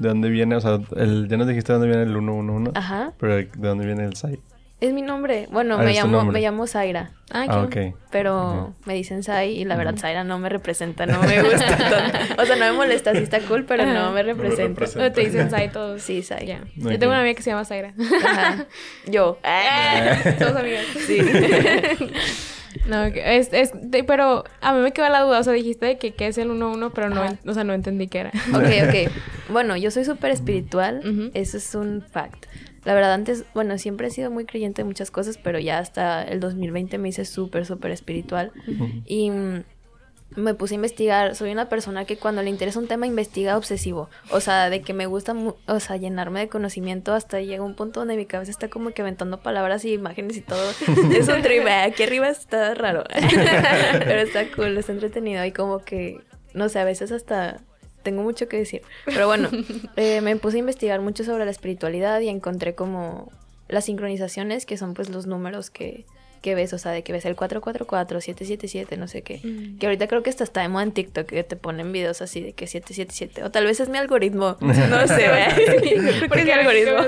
[0.02, 0.56] ¿De dónde viene?
[0.56, 2.72] O sea, el, ya nos dijiste de dónde viene el 111.
[2.74, 3.12] Ajá.
[3.18, 4.40] Pero ¿de dónde viene el Sai?
[4.80, 5.46] Es mi nombre.
[5.52, 7.12] Bueno, ah, me, llamo, me llamo Zaira.
[7.30, 7.94] Ah, ah ok.
[8.10, 12.42] Pero me dicen Sai y la verdad Zaira no me representa, no me gusta tanto.
[12.42, 14.84] O sea, no me molesta, sí está cool, pero no me representa.
[14.84, 16.02] O te dicen Sai todos.
[16.02, 16.46] Sí, Sai.
[16.46, 16.64] Ya.
[16.74, 17.94] Yo tengo una amiga que se llama Zaira.
[18.26, 18.66] Ajá.
[19.06, 19.38] Yo.
[20.40, 20.84] Somos amigas.
[21.06, 21.20] Sí.
[22.86, 23.72] No, es, es
[24.06, 26.50] pero a mí me queda la duda, o sea, dijiste de que qué es el
[26.50, 28.32] 1-1, pero no, o sea, no entendí qué era.
[28.54, 29.12] Ok, ok.
[29.50, 32.46] Bueno, yo soy súper espiritual, eso es un fact.
[32.84, 36.24] La verdad, antes, bueno, siempre he sido muy creyente en muchas cosas, pero ya hasta
[36.24, 38.52] el 2020 me hice súper, súper espiritual.
[39.06, 39.30] Y
[40.36, 41.34] me puse a investigar.
[41.34, 44.08] Soy una persona que cuando le interesa un tema investiga obsesivo.
[44.30, 45.34] O sea, de que me gusta,
[45.66, 49.02] o sea, llenarme de conocimiento hasta llega un punto donde mi cabeza está como que
[49.02, 50.70] aventando palabras y imágenes y todo.
[51.12, 51.66] es un trip.
[51.66, 53.04] Aquí arriba está raro.
[53.98, 56.20] Pero está cool, está entretenido y como que,
[56.54, 57.60] no sé, a veces hasta
[58.02, 58.82] tengo mucho que decir.
[59.04, 59.48] Pero bueno,
[59.96, 63.30] eh, me puse a investigar mucho sobre la espiritualidad y encontré como
[63.68, 66.04] las sincronizaciones, que son pues los números que
[66.42, 69.40] que ves, o sea, de que ves el 444, 777, no sé qué.
[69.42, 69.78] Mm.
[69.78, 72.42] Que ahorita creo que hasta está de moda en TikTok que te ponen videos así
[72.42, 73.44] de que 777.
[73.44, 74.58] O tal vez es mi algoritmo.
[74.82, 75.30] No sé,
[76.28, 76.98] ¿Por qué algoritmo?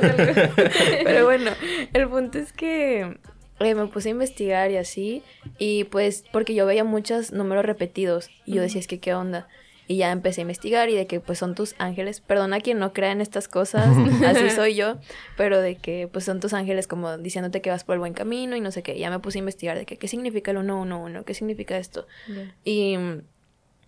[1.03, 1.51] Pero bueno,
[1.92, 3.16] el punto es que
[3.59, 5.23] eh, me puse a investigar y así.
[5.59, 8.31] Y pues, porque yo veía muchos números repetidos.
[8.47, 9.49] Y yo decía, es que, ¿qué onda?
[9.87, 12.20] Y ya empecé a investigar y de que pues son tus ángeles.
[12.20, 13.88] Perdona quien no crea en estas cosas,
[14.27, 14.97] así soy yo,
[15.37, 18.57] pero de que pues son tus ángeles como diciéndote que vas por el buen camino
[18.57, 18.99] y no sé qué.
[18.99, 22.07] Ya me puse a investigar de que qué significa el 111, qué significa esto.
[22.64, 22.97] Y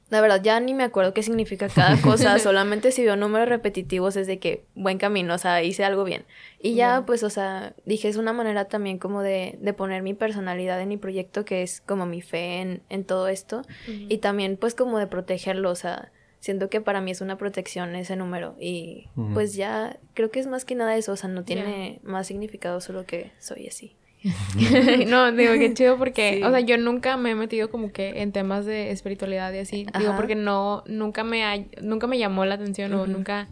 [0.08, 4.16] la verdad, ya ni me acuerdo qué significa cada cosa, solamente si veo números repetitivos
[4.16, 6.24] es de que buen camino, o sea, hice algo bien.
[6.60, 10.14] Y ya, pues, o sea, dije, es una manera también como de, de, poner mi
[10.14, 14.56] personalidad en mi proyecto, que es como mi fe en, en todo esto, y también,
[14.56, 18.54] pues, como de protegerlo, o sea, siento que para mí es una protección ese número,
[18.60, 22.28] y pues ya, creo que es más que nada eso, o sea, no tiene más
[22.28, 23.96] significado solo que soy así.
[25.06, 28.32] no, digo, qué chido porque, o sea, yo nunca me he metido como que en
[28.32, 29.86] temas de espiritualidad y así.
[29.98, 33.48] Digo, porque no, nunca me, nunca me llamó la atención o nunca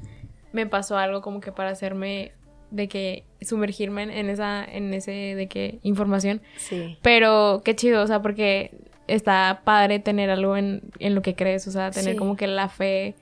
[0.52, 2.32] me pasó algo como que para hacerme
[2.70, 6.42] de que sumergirme en esa, en ese, de que información.
[6.56, 6.98] Sí.
[7.02, 8.72] Pero qué chido, o sea, porque
[9.06, 12.18] está padre tener algo en, en lo que crees, o sea, tener Sí.
[12.18, 13.14] como que la fe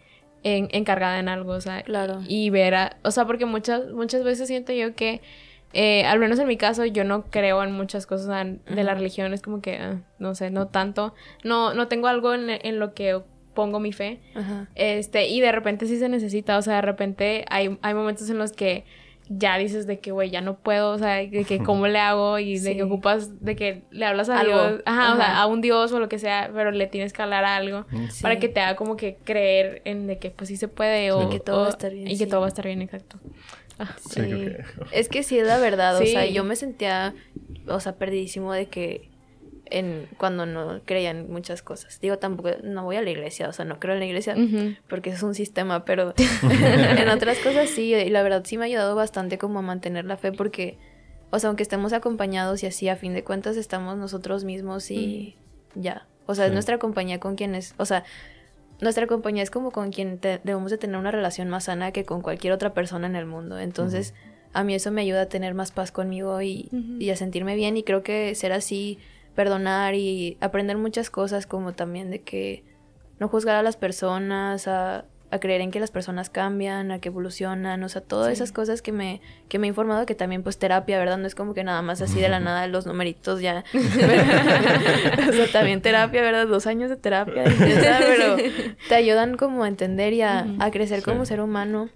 [0.45, 2.21] en, encargada en algo, o sea, Claro.
[2.27, 5.21] y ver a, o sea, porque muchas, muchas veces siento yo que,
[5.73, 8.85] eh, al menos en mi caso, yo no creo en muchas cosas o sea, de
[8.85, 12.49] la religión, es como que, ah, no sé, no tanto, no, no tengo algo en,
[12.51, 13.21] en lo que
[13.55, 14.69] pongo mi fe, Ajá.
[14.75, 18.39] este, y de repente sí se necesita, o sea, de repente hay, hay momentos en
[18.39, 18.85] los que
[19.29, 22.39] ya dices de que, güey, ya no puedo, o sea, de que cómo le hago
[22.39, 24.53] y de que ocupas, de que le hablas a Algo.
[24.69, 27.23] Dios, ajá, o sea, a un Dios o lo que sea, pero le tienes que
[27.23, 28.23] hablar a algo Sí.
[28.23, 31.23] para que te haga como que creer en de que pues sí se puede o
[31.23, 33.19] Y que todo va a estar bien, y que todo va a estar bien, exacto.
[34.09, 34.21] Sí,
[34.93, 37.15] Es que sí es la verdad, o sea, yo me sentía,
[37.67, 39.13] o sea, perdidísimo de que
[39.73, 41.99] en cuando no creía en muchas cosas.
[42.01, 44.37] Digo, tampoco, no voy a la iglesia, o sea, no creo en la iglesia
[44.89, 48.67] porque es un sistema, pero en otras cosas sí, y la verdad sí me ha
[48.67, 50.79] ayudado bastante como a mantener la fe porque,
[51.31, 55.37] o sea, aunque estemos acompañados y así, a fin de cuentas estamos nosotros mismos y
[55.75, 56.07] ya.
[56.27, 58.05] O sea, es nuestra compañía con quienes, o sea,
[58.83, 62.05] nuestra compañía es como con quien te- debemos de tener una relación más sana que
[62.05, 63.59] con cualquier otra persona en el mundo.
[63.59, 64.13] Entonces,
[64.53, 66.69] a mí eso me ayuda a tener más paz conmigo y,
[67.01, 67.77] y a sentirme bien.
[67.79, 68.99] Y creo que ser así,
[69.35, 72.65] perdonar y aprender muchas cosas como también de que
[73.19, 77.09] no juzgar a las personas, a, a creer en que las personas cambian, a que
[77.09, 78.33] evolucionan, o sea, todas Sí.
[78.35, 81.17] esas cosas que me, que me he informado que también pues terapia, ¿verdad?
[81.19, 83.65] No es como que nada más así de la nada los numeritos ya.
[85.29, 86.47] o sea, también terapia, ¿verdad?
[86.47, 88.37] Dos años de terapia, pero
[88.89, 91.89] te ayudan como a entender y a, a crecer como ser humano.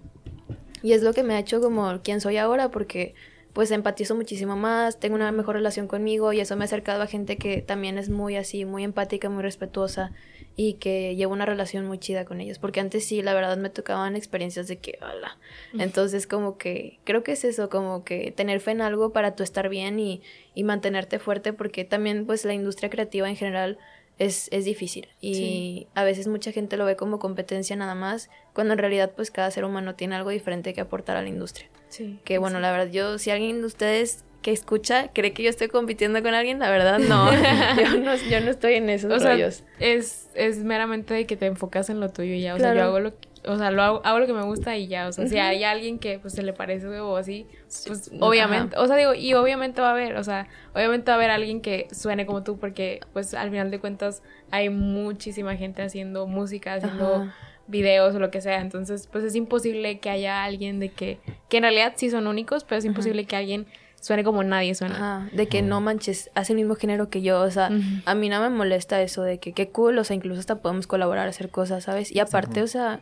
[0.83, 3.15] Y es lo que me ha hecho como quien soy ahora, porque
[3.53, 7.07] pues empatizo muchísimo más, tengo una mejor relación conmigo y eso me ha acercado a
[7.07, 10.13] gente que también es muy así, muy empática, muy respetuosa
[10.59, 13.69] y que llevo una relación muy chida con ellos, porque antes sí, la verdad me
[13.69, 15.37] tocaban experiencias de que, hola.
[15.79, 19.43] Entonces como que creo que es eso, como que tener fe en algo para tú
[19.43, 20.23] estar bien y,
[20.55, 23.79] y mantenerte fuerte, porque también pues la industria creativa en general
[24.19, 25.87] es, es difícil y Sí.
[25.95, 29.51] a veces mucha gente lo ve como competencia nada más, cuando en realidad pues cada
[29.51, 31.69] ser humano tiene algo diferente que aportar a la industria.
[31.91, 32.19] Sí.
[32.25, 35.67] Que bueno, la verdad, yo, si alguien de ustedes que escucha cree que yo estoy
[35.67, 37.33] compitiendo con alguien, la verdad no.
[37.83, 41.47] yo no, yo no estoy en esos O sea, es, es meramente de que te
[41.47, 42.55] enfocas en lo tuyo y ya.
[42.55, 44.77] O sea, yo hago lo que, o sea, lo hago, hago lo que me gusta
[44.77, 45.09] y ya.
[45.09, 47.49] O sea, si hay alguien que pues se le parece o así,
[47.89, 51.17] pues obviamente, o sea, digo, y obviamente va a haber, o sea, obviamente va a
[51.17, 55.83] haber alguien que suene como tú porque pues al final de cuentas hay muchísima gente
[55.83, 57.35] haciendo música, haciendo Ajá.
[57.67, 58.61] videos o lo que sea.
[58.61, 62.63] Entonces, pues es imposible que haya alguien de que, que en realidad sí son únicos,
[62.63, 63.67] pero es imposible que alguien
[64.07, 64.95] suene como nadie suena.
[64.95, 67.71] Ajá, de que no manches, hace el mismo género que yo, o sea,
[68.05, 70.87] a mí no me molesta eso de que qué cool, o sea, incluso hasta podemos
[70.87, 72.15] colaborar, hacer cosas, ¿sabes?
[72.15, 73.01] Y aparte, o sea,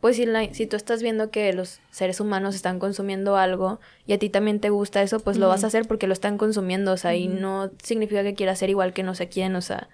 [0.00, 4.14] pues si, la- si tú estás viendo que los seres humanos están consumiendo algo y
[4.14, 6.90] a ti también te gusta eso, pues lo vas a hacer porque lo están consumiendo,
[6.92, 9.88] o sea, y no significa que quieras ser igual que no sé quién, o sea,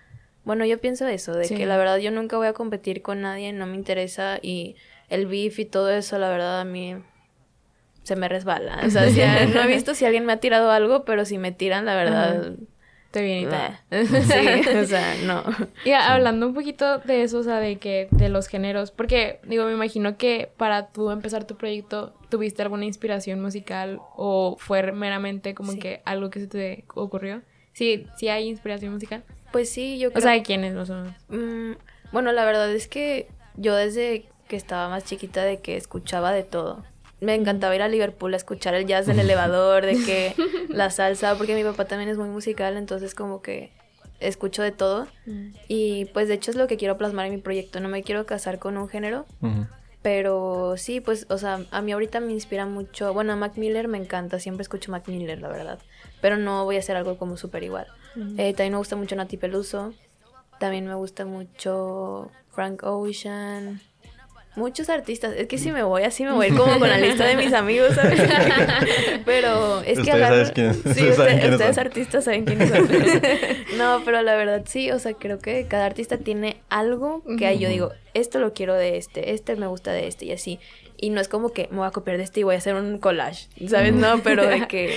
[0.44, 1.56] bueno, yo pienso eso, de Sí.
[1.56, 4.76] que la verdad yo nunca voy a competir con nadie, no me interesa y
[5.10, 6.96] el beef y todo eso, la verdad a mí
[8.08, 8.80] se me resbala.
[8.84, 11.38] O sea, si a- no he visto si alguien me ha tirado algo, pero si
[11.38, 12.54] me tiran, la verdad.
[13.10, 13.46] Te viene y.
[14.06, 15.42] Sí, o sea, no.
[15.84, 19.64] Y hablando un poquito de eso, o sea, de que de los géneros, porque digo,
[19.64, 25.54] me imagino que para tú empezar tu proyecto tuviste alguna inspiración musical o fue meramente
[25.54, 25.78] como Sí.
[25.78, 27.40] que algo que se te ocurrió.
[27.72, 29.22] Sí, sí hay inspiración musical.
[29.52, 30.22] Pues sí, yo O creo.
[30.22, 31.14] sea, ¿de quiénes más o menos?
[31.28, 31.78] Mm,
[32.12, 36.42] bueno, la verdad es que yo desde que estaba más chiquita de que escuchaba de
[36.42, 36.84] todo.
[37.20, 40.34] Me encantaba ir a Liverpool a escuchar el jazz del elevador, de que
[40.68, 43.72] la salsa, porque mi papá también es muy musical, entonces como que
[44.20, 45.06] escucho de todo.
[45.68, 47.80] Y pues de hecho es lo que quiero plasmar en mi proyecto.
[47.80, 49.26] No me quiero casar con un género.
[50.00, 53.12] Pero sí, pues, o sea, a mí ahorita me inspira mucho.
[53.12, 55.78] Bueno, Mac Miller me encanta, siempre escucho Mac Miller, la verdad.
[56.20, 57.86] Pero no voy a hacer algo como súper igual.
[58.36, 59.92] Eh, también me gusta mucho Nati Peluso.
[60.58, 63.80] También me gusta mucho Frank Ocean.
[64.58, 65.34] Muchos artistas.
[65.36, 67.94] Es que si me voy así, me voy como con la lista de mis amigos,
[67.94, 68.20] ¿sabes?
[69.24, 70.36] pero es que Ustedes agarro...
[70.46, 71.86] saben quiénes- Sí, ustedes saben usted- quiénes ustedes son.
[71.86, 72.88] artistas saben quiénes son.
[73.78, 77.58] no, pero la verdad sí, o sea, creo que cada artista tiene algo que ahí
[77.58, 80.58] yo digo, esto lo quiero de este, este me gusta de este y así.
[80.96, 82.74] Y no es como que me voy a copiar de este y voy a hacer
[82.74, 83.92] un collage, ¿sabes?
[83.94, 84.92] No, pero de que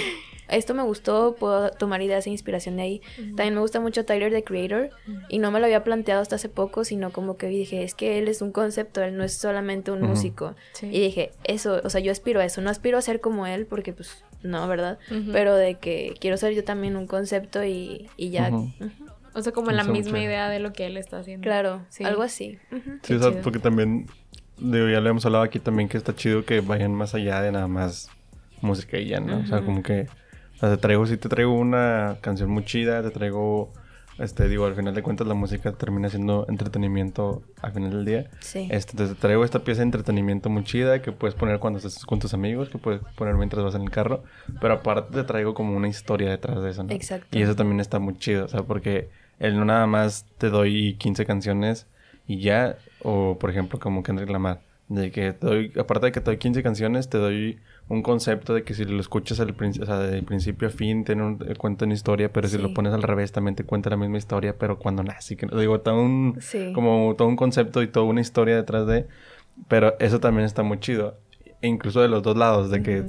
[0.52, 3.02] esto me gustó, puedo tomar ideas e inspiración de ahí.
[3.36, 4.90] También me gusta mucho Tyler, the Creator,
[5.30, 8.20] y no me lo había planteado hasta hace poco, sino como que dije, es que
[8.20, 10.56] él es un concepto, él no es solamente un músico.
[10.74, 10.88] Sí.
[10.88, 13.66] Y dije, eso, o sea, yo aspiro a eso, no aspiro a ser como él,
[13.66, 14.98] porque pues no, ¿verdad?
[15.32, 18.52] Pero de que quiero ser yo también un concepto y, y ya.
[19.34, 21.44] O sea, como la misma idea de lo que él está haciendo.
[21.46, 22.04] Claro, Sí.
[22.04, 22.58] algo así.
[23.04, 24.08] Sí, o sea, porque también,
[24.58, 27.52] digo, ya lo hemos hablado aquí también que está chido que vayan más allá de
[27.52, 28.10] nada más
[28.62, 29.40] música y ya, ¿no?
[29.40, 30.08] O sea, como que,
[30.62, 33.74] o sea, te traigo, si te traigo una canción muy chida, te traigo
[34.22, 38.30] este, digo, al final de cuentas la música termina siendo entretenimiento al final del día.
[38.40, 38.68] Sí.
[38.70, 42.20] Este, te traigo esta pieza de entretenimiento muy chida que puedes poner cuando estás con
[42.20, 44.24] tus amigos, que puedes poner mientras vas en el carro,
[44.60, 46.92] pero aparte te traigo como una historia detrás de eso, ¿no?
[46.92, 47.36] Exacto.
[47.36, 50.96] Y eso también está muy chido, o sea, porque él no nada más te doy
[51.00, 51.88] 15 canciones
[52.28, 56.20] y ya, o por ejemplo como Kendrick Lamar, de que te doy, aparte de que
[56.20, 57.60] te doy 15 canciones, te doy
[57.92, 61.04] un concepto de que si lo escuchas al principio, o sea, de principio a fin,
[61.04, 62.62] tiene un, cuenta una historia, pero si Sí.
[62.64, 65.82] lo pones al revés también te cuenta la misma historia, pero cuando nace, que digo,
[65.82, 66.72] todo un, Sí.
[66.74, 69.08] como todo un concepto y toda una historia detrás de,
[69.68, 71.18] pero eso también está muy chido,
[71.64, 73.04] E incluso de los dos lados, de que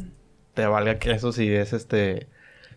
[0.54, 2.28] te valga que eso sí es este,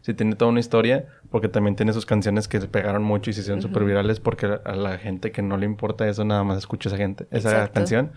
[0.01, 3.33] si tiene toda una historia, porque también tiene sus canciones que se pegaron mucho y
[3.33, 3.67] se hicieron Ujú.
[3.69, 6.97] súper virales, porque a la gente que no le importa eso nada más escucha esa
[6.97, 7.73] gente, esa Exacto.
[7.73, 8.11] canción.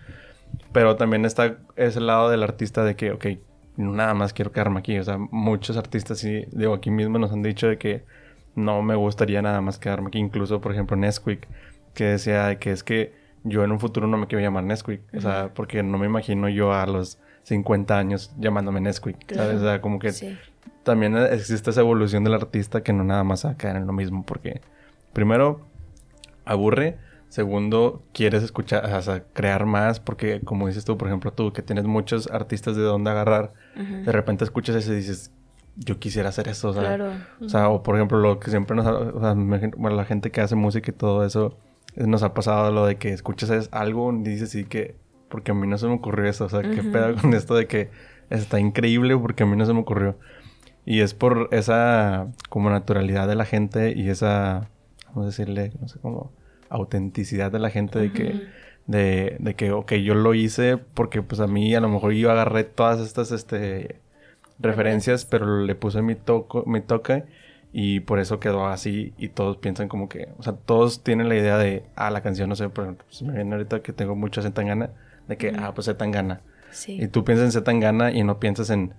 [0.72, 3.26] Pero también está ese lado del artista de que, ok,
[3.78, 4.98] nada más quiero quedarme aquí.
[4.98, 8.04] O sea, muchos artistas, sí, digo, aquí mismo nos han dicho de que
[8.54, 10.18] no me gustaría nada más quedarme aquí.
[10.18, 11.46] Incluso, por ejemplo, Nesquik,
[11.94, 13.14] que decía de que es que
[13.44, 15.00] yo en un futuro no me quiero llamar Nesquik.
[15.16, 19.32] O sea, porque no me imagino yo a los 50 años llamándome Nesquik.
[19.32, 19.56] ¿Sabes?
[19.56, 20.36] O sea, como que Sí.
[20.82, 23.92] también existe esa evolución del artista que no nada más va a caer en lo
[23.92, 24.24] mismo.
[24.26, 24.60] Porque,
[25.12, 25.60] primero,
[26.44, 26.98] aburre.
[27.28, 30.00] Segundo, quieres escuchar, o sea, crear más.
[30.00, 34.04] Porque, como dices tú, por ejemplo, tú que tienes muchos artistas de dónde agarrar, Ujú.
[34.04, 35.30] de repente escuchas eso y dices,
[35.76, 36.70] yo quisiera hacer eso.
[36.70, 37.12] O sea, Claro.
[37.40, 40.30] o sea, o por ejemplo, lo que siempre nos ha, o sea, bueno, la gente
[40.30, 41.58] que hace música y todo eso,
[41.96, 44.96] eh, nos ha pasado lo de que escuchas es- algo y dices sí que,
[45.28, 46.90] porque a mí no se me ocurrió eso, o sea, qué Ujú.
[46.90, 47.90] pedo con esto de que
[48.30, 50.18] está increíble porque a mí no se me ocurrió.
[50.86, 54.70] Y es por esa como naturalidad de la gente y esa,
[55.08, 56.32] vamos a decirle, no sé cómo,
[56.70, 58.48] autenticidad de la gente de que,
[58.86, 62.30] de, de que, ok, yo lo hice porque pues a mí a lo mejor yo
[62.30, 64.00] agarré todas estas, este,
[64.58, 67.24] referencias, pero le puse mi, toco, mi toque
[67.72, 71.36] y por eso quedó así y todos piensan como que, o sea, todos tienen la
[71.36, 74.16] idea de, ah, la canción, no sé, por ejemplo, pues, me viene ahorita que tengo
[74.16, 74.90] mucho Zetangana,
[75.28, 76.40] de que, ah, pues Zetangana.
[76.70, 76.98] Sí.
[77.00, 78.94] Y tú piensas en Zetangana y no piensas en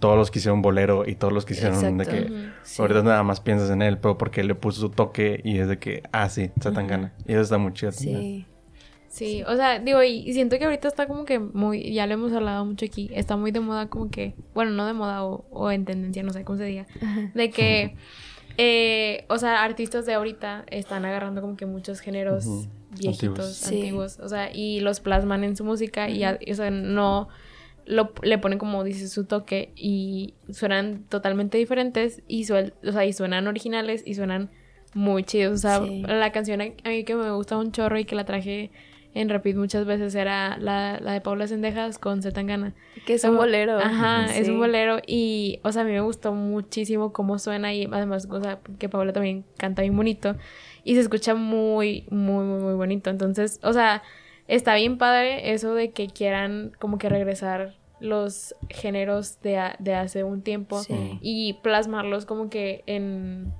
[0.00, 2.50] todos los que hicieron bolero y todos los que hicieron de que.
[2.62, 2.82] Sí.
[2.82, 5.68] ahorita nada más piensas en él, pero porque él le puso su toque y es
[5.68, 7.12] de que, ah, sí, Zetangana.
[7.26, 7.92] Y eso está muy chido.
[7.92, 8.46] Sí.
[9.08, 12.32] Sí, o sea, digo, y siento que ahorita está como que muy, ya lo hemos
[12.32, 15.70] hablado mucho aquí, está muy de moda como que, bueno, no de moda o, o
[15.70, 16.86] en tendencia, no sé cómo se diga,
[17.34, 17.96] de que,
[18.58, 22.66] eh, o sea, artistas de ahorita están agarrando como que muchos géneros Ujú.
[23.00, 23.56] viejitos, Antiguos.
[23.56, 23.74] Sí.
[23.76, 27.28] antiguos, o sea, y los plasman en su música y, o sea, no,
[27.88, 33.04] lo, le ponen como dice su toque y suenan totalmente diferentes y, suel- o sea,
[33.06, 34.50] y suenan originales y suenan
[34.94, 35.54] muy chidos.
[35.54, 36.02] O sea, Sí.
[36.06, 38.70] la canción a mí que me gusta un chorro y que la traje
[39.14, 42.74] en Rapid muchas veces era la, la de Paula Sendejas con Zetangana.
[43.06, 43.78] Que es un bolero.
[43.78, 47.88] Ajá, es un bolero y, o sea, a mí me gustó muchísimo cómo suena y
[47.90, 50.36] además, o sea, que Paula también canta bien bonito
[50.84, 53.08] y se escucha muy, muy, muy, muy bonito.
[53.10, 54.02] Entonces, o sea,
[54.46, 59.94] está bien padre eso de que quieran como que regresar los géneros de, a- de
[59.94, 61.18] hace un tiempo Sí.
[61.22, 63.52] y plasmarlos como que en,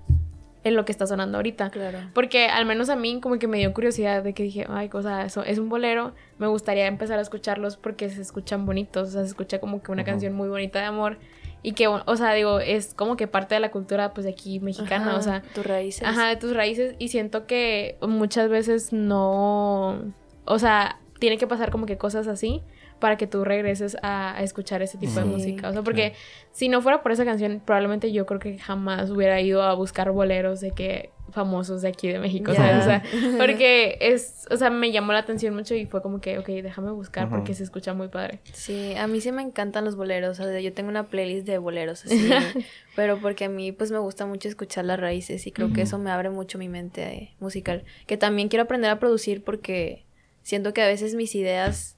[0.64, 1.70] en lo que está sonando ahorita.
[1.70, 1.98] Claro.
[2.14, 5.02] Porque al menos a mí como que me dio curiosidad de que dije, ay, o
[5.02, 9.10] sea, eso es un bolero, me gustaría empezar a escucharlos porque se escuchan bonitos, o
[9.12, 11.18] sea, se escucha como que una canción muy bonita de amor
[11.60, 14.60] y que, o sea, digo, es como que parte de la cultura pues de aquí
[14.60, 16.06] mexicana, Ajá, o sea, tus raíces.
[16.06, 20.12] ajá, de tus raíces y siento que muchas veces no,
[20.44, 22.62] o sea, tiene que pasar como que cosas así
[22.98, 26.14] para que tú regreses a, a escuchar ese tipo de música, o sea, porque
[26.52, 30.10] si no fuera por esa canción, probablemente yo creo que jamás hubiera ido a buscar
[30.10, 32.54] boleros de que famosos de aquí de México.
[32.54, 32.82] ¿sabes?
[32.82, 33.02] O sea,
[33.38, 36.90] porque es, o sea, me llamó la atención mucho y fue como que, ok, déjame
[36.90, 38.40] buscar porque se escucha muy padre.
[38.52, 41.58] Sí, a mí sí me encantan los boleros, o sea, yo tengo una playlist de
[41.58, 42.30] boleros así,
[42.96, 45.98] pero porque a mí pues me gusta mucho escuchar las raíces y creo que eso
[45.98, 50.04] me abre mucho mi mente eh, musical, que también quiero aprender a producir porque
[50.42, 51.97] siento que a veces mis ideas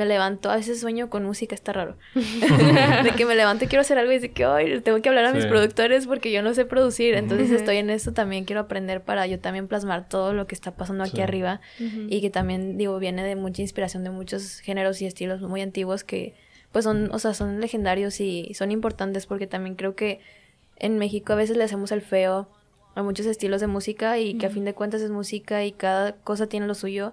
[0.00, 3.82] me levanto, a veces sueño con música, está raro, de que me levanto y quiero
[3.82, 6.54] hacer algo y de que, ay, tengo que hablar a mis productores porque yo no
[6.54, 10.46] sé producir, entonces estoy en eso, también quiero aprender para yo también plasmar todo lo
[10.46, 11.22] que está pasando aquí Sí.
[11.22, 15.60] arriba y que también digo viene de mucha inspiración de muchos géneros y estilos muy
[15.60, 16.34] antiguos que
[16.72, 20.20] pues son o sea son legendarios y son importantes porque también creo que
[20.76, 22.48] en México a veces le hacemos el feo
[22.94, 26.12] a muchos estilos de música y que a fin de cuentas es música y cada
[26.16, 27.12] cosa tiene lo suyo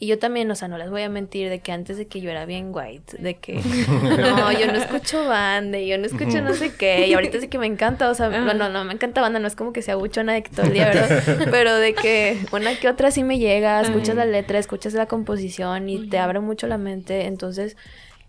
[0.00, 2.20] y yo también, o sea, no les voy a mentir de que antes de que
[2.20, 3.54] yo era bien white, de que
[4.02, 7.58] no, yo no escucho banda, yo no escucho no sé qué, y ahorita sí que
[7.58, 8.44] me encanta, o sea, Ajá.
[8.44, 10.72] bueno, no me encanta banda, no es como que sea buchona de que todo el
[10.72, 11.48] día, ¿verdad?
[11.50, 15.88] Pero de que una que otra sí me llega, escuchas la letra, escuchas la composición
[15.88, 17.76] y te abre mucho la mente, entonces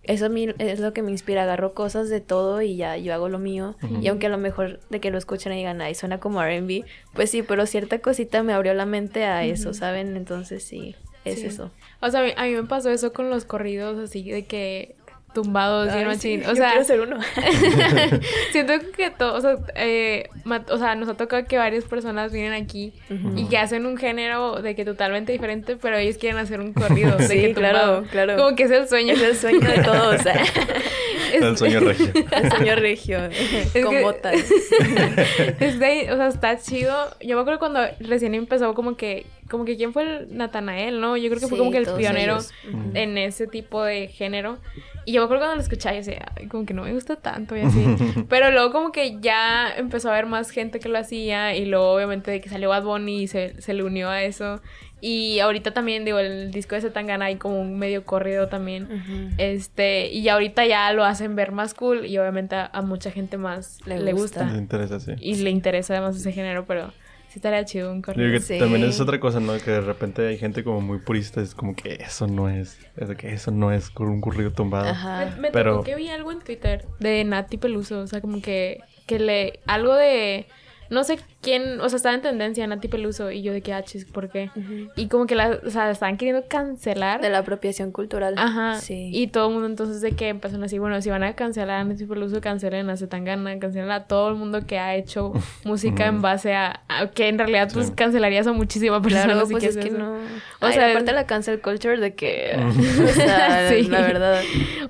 [0.01, 3.13] eso a mí es lo que me inspira, agarro cosas de todo y ya yo
[3.13, 3.75] hago lo mío.
[4.01, 6.83] Y aunque a lo mejor de que lo escuchen y digan, ay, suena como RB,
[7.13, 10.17] pues sí, pero cierta cosita me abrió la mente a eso, ¿saben?
[10.17, 10.95] Entonces sí,
[11.25, 11.47] es Sí.
[11.47, 11.71] eso.
[12.01, 14.98] O sea, a mí, a mí me pasó eso con los corridos así de que
[15.33, 16.39] tumbados bien Ay, machín.
[16.41, 17.17] sí, O yo sea, quiero ser uno.
[18.51, 20.27] siento que todo, o sea, eh,
[20.69, 22.93] o sea, nos ha tocado que varias personas vienen aquí
[23.35, 27.15] y que hacen un género de que totalmente diferente, pero ellos quieren hacer un corrido
[27.17, 28.03] de Sí, que claro, tumbado.
[28.11, 28.37] claro.
[28.37, 29.13] Como que es el sueño.
[29.13, 30.41] Es el sueño de todos, o sea,
[31.33, 32.07] Es- El sueño regio.
[32.31, 33.19] el sueño regio,
[33.83, 34.33] con que- botas.
[35.59, 36.95] Es de- o sea, está chido.
[37.21, 41.17] Yo me acuerdo cuando recién empezó como que, como que quién fue el Natanael, ¿no?
[41.17, 42.51] Yo creo que fue como que el pionero ellos.
[42.95, 44.57] En ese tipo de género.
[45.09, 47.15] Y yo me acuerdo cuando lo escuchaba, yo decía, "Ay, como que no me gusta
[47.15, 47.83] tanto y así.
[48.29, 51.91] Pero luego como que ya empezó a haber más gente que lo hacía y luego
[51.93, 54.61] obviamente de que salió Bad Bunny y se, se le unió a eso.
[55.01, 59.33] Y ahorita también, digo, el disco de Zetangana hay como un medio corrido también.
[59.37, 63.37] Este, y ahorita ya lo hacen ver más cool y obviamente a, a mucha gente
[63.37, 64.41] más le, Le gusta.
[64.41, 64.51] gusta.
[64.53, 65.13] Les interesa, sí.
[65.19, 66.91] Y le interesa además ese género, pero
[67.29, 68.31] sí estaría chido un corrido.
[68.31, 68.59] que Sí.
[68.59, 69.53] también es otra cosa, ¿no?
[69.57, 73.07] Que de repente hay gente como muy purista, es como que eso no es, es
[73.07, 74.89] de que eso no es con un currido tumbado.
[74.89, 75.31] Ajá.
[75.35, 78.41] Me, me Pero- tocó que vi algo en Twitter de Nati Peluso, o sea, como
[78.41, 79.59] que, que le...
[79.67, 80.47] Algo de...
[80.89, 83.83] No sé quién, o sea, estaba en tendencia Nati Peluso y yo de que, ah,
[83.83, 84.49] chis, ¿por qué?
[84.95, 87.21] Y como que la, o sea, estaban queriendo cancelar.
[87.21, 88.35] De la apropiación cultural.
[88.37, 88.75] Ajá.
[88.75, 89.09] Sí.
[89.13, 91.83] Y todo el mundo entonces de que empezaron así, bueno, si van a cancelar a
[91.83, 95.31] Nati Peluso, cancelen a Zetangana, cancelen a todo el mundo que ha hecho
[95.63, 97.93] música en base a, a que en realidad pues Sí.
[97.95, 99.25] cancelarías a muchísimas personas.
[99.25, 100.17] Claro, si pues es quieres que no.
[100.61, 102.51] O sea, aparte la cancel culture de que,
[103.03, 103.83] o sea, Sí.
[103.83, 104.41] la verdad.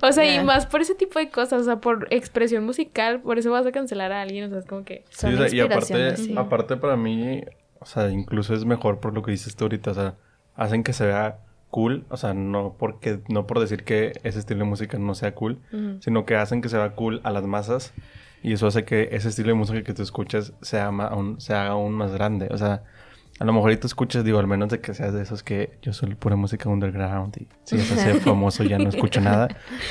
[0.02, 3.38] O sea, y más por ese tipo de cosas, o sea, por expresión musical, por
[3.38, 5.04] eso vas a cancelar a alguien, o sea, es como que...
[5.10, 6.34] Sí, Son o sea, y aparte, inspiraciones, sí.
[6.40, 7.42] Aparte para mí,
[7.78, 10.14] o sea, incluso es mejor por lo que dices tú ahorita, o sea,
[10.56, 11.38] hacen que se vea
[11.70, 15.34] cool, o sea, no porque no por decir que ese estilo de música no sea
[15.34, 15.98] cool, Ujú.
[16.00, 17.92] sino que hacen que se vea cool a las masas
[18.42, 21.54] y eso hace que ese estilo de música que tú escuchas se, ama aún, se
[21.54, 22.82] haga aún más grande, o sea,
[23.40, 25.94] a lo mejor ahorita escuchas, digo, al menos de que seas de esos que yo
[25.94, 29.48] soy pura música underground y si es así famoso ya no escucho nada.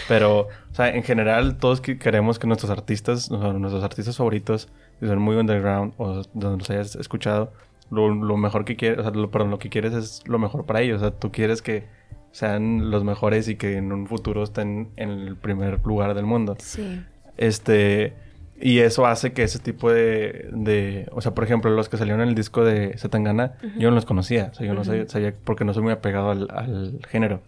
[0.08, 4.70] Pero, o sea, en general todos que queremos que nuestros artistas, nuestros artistas favoritos,
[5.00, 7.52] que son muy underground o donde los hayas escuchado,
[7.90, 10.68] lo, lo mejor que quieres, o sea, lo, perdón, lo que quieres es lo mejor
[10.68, 10.98] para ellos.
[10.98, 11.88] O sea, tú quieres que
[12.32, 16.56] sean los mejores y que en un futuro estén en el primer lugar del mundo.
[16.60, 17.02] Sí.
[17.36, 18.14] Este,
[18.62, 22.22] y eso hace que ese tipo de, de, o sea, por ejemplo, los que salieron
[22.22, 25.34] en el disco de Zetangana, yo no los conocía, o sea, yo no sabía, sabía-
[25.44, 27.42] porque no soy muy apegado al, al género.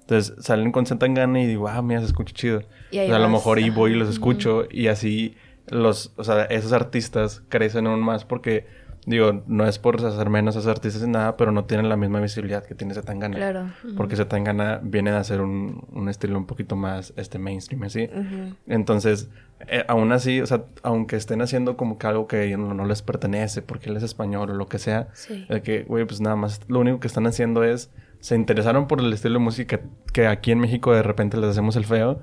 [0.00, 2.62] Entonces, salen con Zetangana y digo, ah, mira, se escucha chido.
[2.90, 5.36] Y ahí o sea, a lo mejor y voy y los escucho y así
[5.68, 8.66] los, o sea, esos artistas crecen aún más porque,
[9.08, 11.96] digo, no es por hacer menos a esos artistas ni nada, pero no tienen la
[11.96, 13.36] misma visibilidad que tiene Zetangana.
[13.36, 13.70] Claro.
[13.96, 18.10] Porque Zetangana viene de hacer un, un estilo un poquito más, este, mainstream, así.
[18.12, 18.54] Ujú.
[18.66, 19.30] Entonces,
[19.66, 23.00] eh, aún así, o sea, aunque estén haciendo como que algo que no, no les
[23.00, 25.46] pertenece porque él es español o lo que sea, Sí.
[25.64, 27.90] que, güey, pues nada más, lo único que están haciendo es,
[28.20, 29.80] se interesaron por el estilo de música
[30.12, 32.20] que aquí en México de repente les hacemos el feo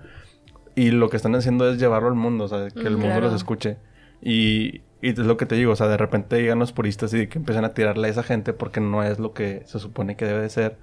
[0.76, 3.22] y lo que están haciendo es llevarlo al mundo, o sea, que el mundo claro.
[3.28, 3.78] los escuche.
[4.22, 7.28] Y, y es lo que te digo, o sea, de repente llegan los puristas y
[7.28, 10.26] que empiezan a tirarle a esa gente porque no es lo que se supone que
[10.26, 10.78] debe de ser.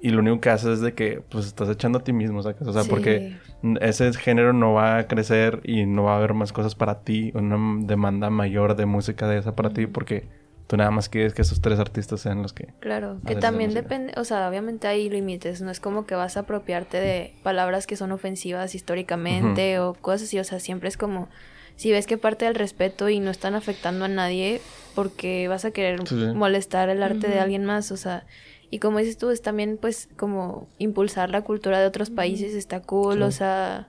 [0.00, 2.40] Y lo único que haces es de que, pues, estás echando a ti mismo.
[2.40, 2.90] O sea, Sí.
[2.90, 3.36] porque
[3.80, 7.32] ese género no va a crecer y no va a haber más cosas para ti,
[7.34, 10.28] una demanda mayor de música de esa para ti, porque
[10.66, 12.68] tú nada más quieres que esos tres artistas sean los que...
[12.80, 16.40] Claro, que también depende, o sea, obviamente hay límites, no es como que vas a
[16.40, 21.28] apropiarte de palabras que son ofensivas históricamente o cosas así, o sea, siempre es como,
[21.76, 24.60] si ves que parte del respeto y no están afectando a nadie,
[24.94, 26.26] porque vas a querer Sí, sí.
[26.34, 28.24] molestar el arte de alguien más, o sea,
[28.70, 32.80] y como dices tú, es también pues como impulsar la cultura de otros países, está
[32.80, 33.22] cool, Sí.
[33.22, 33.88] o sea,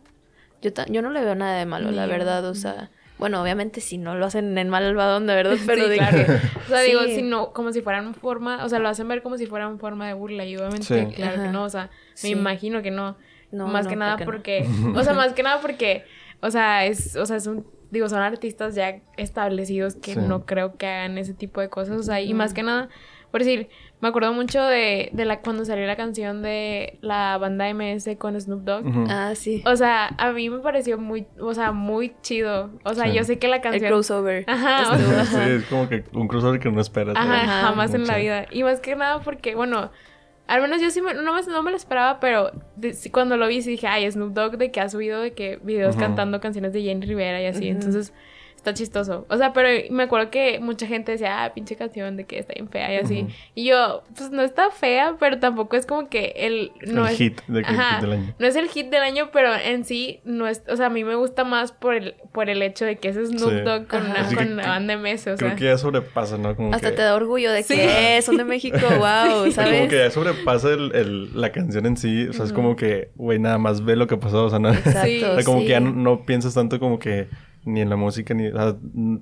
[0.62, 2.12] yo, yo no le veo nada de malo, Ni la yo.
[2.12, 2.90] verdad, o sea...
[3.18, 6.18] Bueno, obviamente si no lo hacen en mal albadón, de verdad, pero Sí, de claro.
[6.18, 6.34] que...
[6.34, 9.38] O sea, digo, si no, como si fueran forma, o sea, lo hacen ver como
[9.38, 11.16] si fueran forma de burla y obviamente, Sí.
[11.16, 12.34] claro que no, o sea, Sí.
[12.36, 13.16] me imagino que no.
[13.52, 16.04] No, más no, que nada ¿por porque, o sea, más que nada porque,
[16.42, 17.66] o sea, es, o sea, es un,
[17.96, 20.20] digo, son artistas ya establecidos que Sí.
[20.20, 22.90] no creo que hagan ese tipo de cosas, o sea, y más que nada,
[23.32, 23.68] por decir,
[24.02, 28.40] me acuerdo mucho de, de la, cuando salió la canción de la banda MS con
[28.40, 28.86] Snoop Dogg.
[29.10, 29.64] Ah, sí.
[29.66, 32.70] O sea, a mí me pareció muy, o sea, muy chido.
[32.84, 33.14] O sea, Sí.
[33.14, 33.90] yo sé que la El canción...
[33.90, 34.46] crossover.
[34.48, 37.16] Ajá, sea, Sí, es como que un crossover que no esperas.
[37.18, 37.44] Ajá, ¿verdad?
[37.44, 37.68] Ajá.
[37.68, 38.46] jamás en la vida.
[38.52, 39.92] Y más que nada porque, bueno,
[40.48, 43.36] al menos yo sí me, no, me, no me lo esperaba, pero de- sí, cuando
[43.38, 46.40] lo vi sí dije, ay, Snoop Dogg de que ha subido de que videos cantando
[46.42, 47.68] canciones de Jenny Rivera y así.
[47.70, 48.14] Entonces,
[48.66, 49.28] está chistoso.
[49.30, 52.54] O sea, pero me acuerdo que mucha gente decía, ah, pinche canción de que está
[52.56, 53.28] bien fea y así.
[53.54, 56.72] Y yo, pues no está fea, pero tampoco es como que el...
[56.88, 57.96] No el es, hit, de, que- Ajá.
[57.98, 58.36] hit del año.
[58.40, 60.64] No es el hit del año, pero en sí no es...
[60.68, 63.16] O sea, a mí me gusta más por el, por el hecho de que es
[63.16, 63.62] Snoop Sí.
[63.62, 65.36] Dogg con, una- con que- la banda MS, o sea...
[65.38, 66.56] Creo que ya sobrepasa, ¿no?
[66.56, 67.76] Como Hasta que, te da orgullo de Sí.
[67.76, 69.88] que "Eh, son de México, wow, Como ¿sabes?
[69.90, 72.28] que ya sobrepasa el, el- la canción en sí.
[72.28, 74.46] O sea, es como que, güey, nada más ve lo que pasó.
[74.46, 75.24] O sea, no, Exacto, Sí.
[75.24, 75.66] o sea, como sí.
[75.66, 77.28] que ya no, no piensas tanto como que
[77.66, 78.48] ni en la música ni...
[78.48, 78.76] O sea,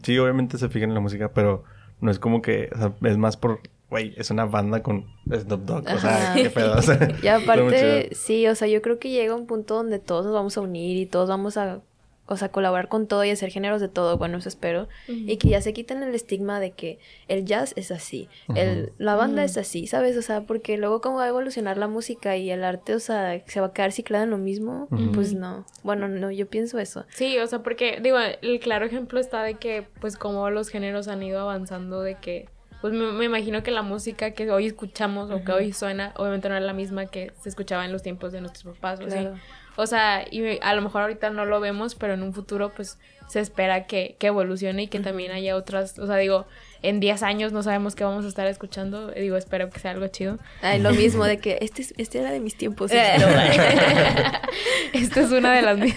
[0.04, 1.64] sí, obviamente se fijan en la música, pero
[2.02, 2.70] no es como que...
[2.74, 3.62] O sea, es más por...
[3.90, 5.86] Güey, es una banda con Snoop Dogg.
[5.88, 6.36] O sea, Ajá.
[6.36, 6.78] qué pedo.
[6.78, 10.26] O sea, Y aparte, sí, o sea, yo creo que llega un punto donde todos
[10.26, 11.82] nos vamos a unir y todos vamos a,
[12.26, 14.88] o sea, colaborar con todo y hacer géneros de todo, bueno, eso espero.
[15.08, 19.16] Y que ya se quiten el estigma de que el jazz es así, el, la
[19.16, 20.16] banda es así, ¿sabes?
[20.18, 23.42] O sea, porque luego cómo va a evolucionar la música y el arte, o sea,
[23.46, 25.66] se va a quedar ciclado en lo mismo, pues no.
[25.84, 27.06] Bueno, no, yo pienso eso.
[27.10, 31.08] Sí, o sea, porque, digo, el claro ejemplo está de que, pues, como los géneros
[31.08, 32.48] han ido avanzando, de que,
[32.82, 36.50] pues, me, me imagino que la música que hoy escuchamos o que hoy suena, obviamente
[36.50, 39.06] no es la misma que se escuchaba en los tiempos de nuestros papás, o.
[39.06, 39.36] Claro.
[39.76, 43.00] O sea, y a lo mejor ahorita no lo vemos, pero en un futuro, pues,
[43.28, 46.46] se espera que, que evolucione y que también haya otras, o sea, digo,
[46.84, 50.06] en 10 años no sabemos qué vamos a estar escuchando, digo, espero que sea algo
[50.08, 50.38] chido.
[50.62, 52.92] Ay, lo mismo de que este, es- este era de mis tiempos.
[52.92, 53.16] Eh.
[54.94, 55.96] Esta es una de las mías.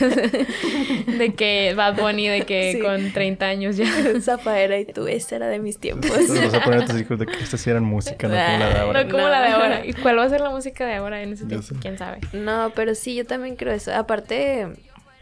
[1.18, 2.80] De que Bad Bunny, de que Sí.
[2.80, 3.86] con 30 años ya.
[4.20, 6.10] Zafaera y tú, este era de mis tiempos.
[6.10, 8.58] Entonces vas a poner a tus hijos de que estas sí eran música, no como
[8.58, 9.02] la de ahora.
[9.04, 9.28] No como No.
[9.28, 9.86] la de ahora.
[9.86, 11.66] ¿Y cuál va a ser la música de ahora en ese tiempo?
[11.66, 11.74] sé.
[11.80, 12.18] ¿Quién sabe?
[12.32, 13.94] No, pero sí, yo también creo eso.
[13.94, 14.68] Aparte,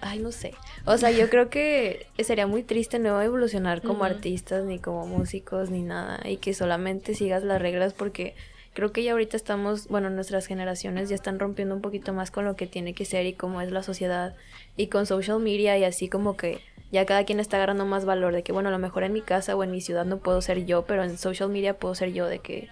[0.04, 0.54] ay, no sé.
[0.84, 5.70] O sea, yo creo que sería muy triste no evolucionar como artistas, ni como músicos,
[5.70, 6.20] ni nada.
[6.28, 8.34] Y que solamente sigas las reglas porque
[8.74, 12.44] creo que ya ahorita estamos, bueno, nuestras generaciones ya están rompiendo un poquito más con
[12.44, 14.36] lo que tiene que ser y cómo es la sociedad.
[14.76, 16.60] Y con social media y así como que
[16.92, 19.22] ya cada quien está agarrando más valor de que, bueno, a lo mejor en mi
[19.22, 22.12] casa o en mi ciudad no puedo ser yo, pero en social media puedo ser
[22.12, 22.68] yo, de que.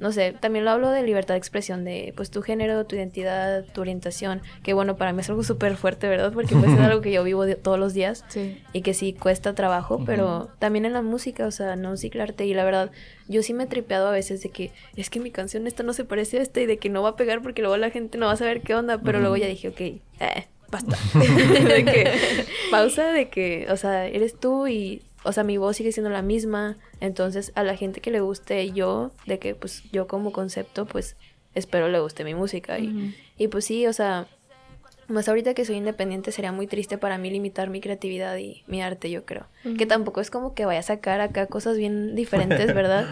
[0.00, 3.64] No sé, también lo hablo de libertad de expresión, de pues tu género, tu identidad,
[3.72, 6.32] tu orientación, que bueno, para mí es algo súper fuerte, ¿verdad?
[6.32, 8.60] Porque pues es algo que yo vivo de- todos los días Sí.
[8.72, 12.54] y que sí cuesta trabajo, pero también en la música, o sea, no ciclarte y
[12.54, 12.90] la verdad,
[13.28, 15.92] yo sí me he tripeado a veces de que es que mi canción esta no
[15.92, 18.16] se parece a esta y de que no va a pegar porque luego la gente
[18.18, 20.00] no va a saber qué onda, pero luego ya dije, ok, eh,
[20.70, 20.96] basta.
[21.14, 22.10] de que
[22.70, 26.22] pausa de que, o sea, eres tú y o sea, mi voz sigue siendo la
[26.22, 30.86] misma, entonces a la gente que le guste yo, de que pues yo como concepto,
[30.86, 31.16] pues
[31.54, 34.28] espero le guste mi música y, y pues sí, o sea,
[35.10, 38.80] más ahorita que soy independiente sería muy triste para mí limitar mi creatividad y mi
[38.80, 39.46] arte, yo creo.
[39.76, 43.06] Que tampoco es como que vaya a sacar acá cosas bien diferentes, ¿verdad?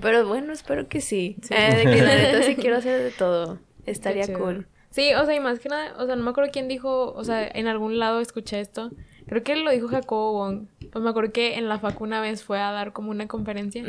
[0.00, 1.36] Pero bueno, espero que sí.
[1.42, 1.54] Sí.
[1.54, 3.58] Eh, de que la neta sí quiero hacer de todo.
[3.84, 4.66] Estaría cool.
[4.90, 7.24] Sí, o sea, y más que nada, o sea, no me acuerdo quién dijo, o
[7.24, 8.90] sea, en algún lado escuché esto.
[9.30, 10.66] Creo que lo dijo Jacobo Wong.
[10.92, 13.82] Pues me acuerdo que en la facu una vez fue a dar como una conferencia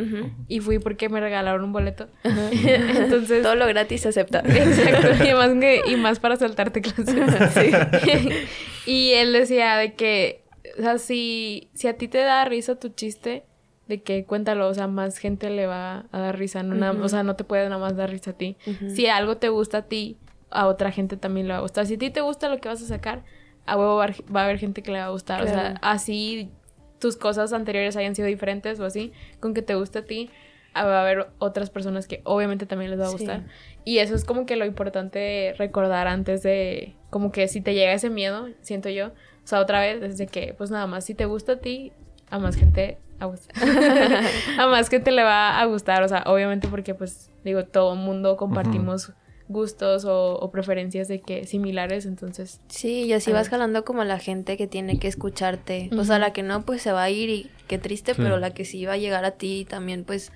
[0.47, 2.07] y fui porque me regalaron un boleto.
[2.23, 4.39] Entonces, Todo lo gratis se acepta.
[4.45, 7.15] Exacto, y más, que, y más para saltarte clases.
[8.85, 10.43] y él decía de que,
[10.77, 13.43] o sea, si, si a ti te da risa tu chiste,
[13.87, 17.03] de que cuéntalo, o sea, más gente le va a dar risa, no nada- Ujú.
[17.03, 18.57] o sea, no te puede nada más dar risa a ti.
[18.93, 20.17] Si algo te gusta a ti,
[20.49, 21.85] a otra gente también le va a gustar.
[21.85, 23.23] Si a ti te gusta lo que vas a sacar,
[23.65, 24.05] a huevo va
[24.41, 25.41] a haber- gente que le va a gustar.
[25.41, 25.75] O sea, Claro.
[25.81, 26.49] así
[26.99, 30.29] tus cosas anteriores hayan sido diferentes o así, con que te guste a ti,
[30.73, 33.17] ah, va a haber otras personas que obviamente también les va a Sí.
[33.17, 33.43] gustar.
[33.85, 37.91] Y eso es como que lo importante recordar antes de, como que si te llega
[37.93, 41.25] ese miedo, siento yo, o sea, otra vez, desde que, pues nada más, si te
[41.25, 41.91] gusta a ti,
[42.29, 43.25] a más gente, a,
[44.59, 48.37] a más gente le va a gustar, o sea, obviamente porque, pues, digo, todo mundo
[48.37, 49.11] compartimos
[49.51, 53.51] gustos o, o preferencias de que similares, entonces, Sí, y así vas ver.
[53.51, 55.89] jalando como a la gente que tiene que escucharte.
[55.97, 58.21] O sea, la que no, pues se va a ir y qué triste, Sí.
[58.23, 60.31] pero la que sí va a llegar a ti también, pues,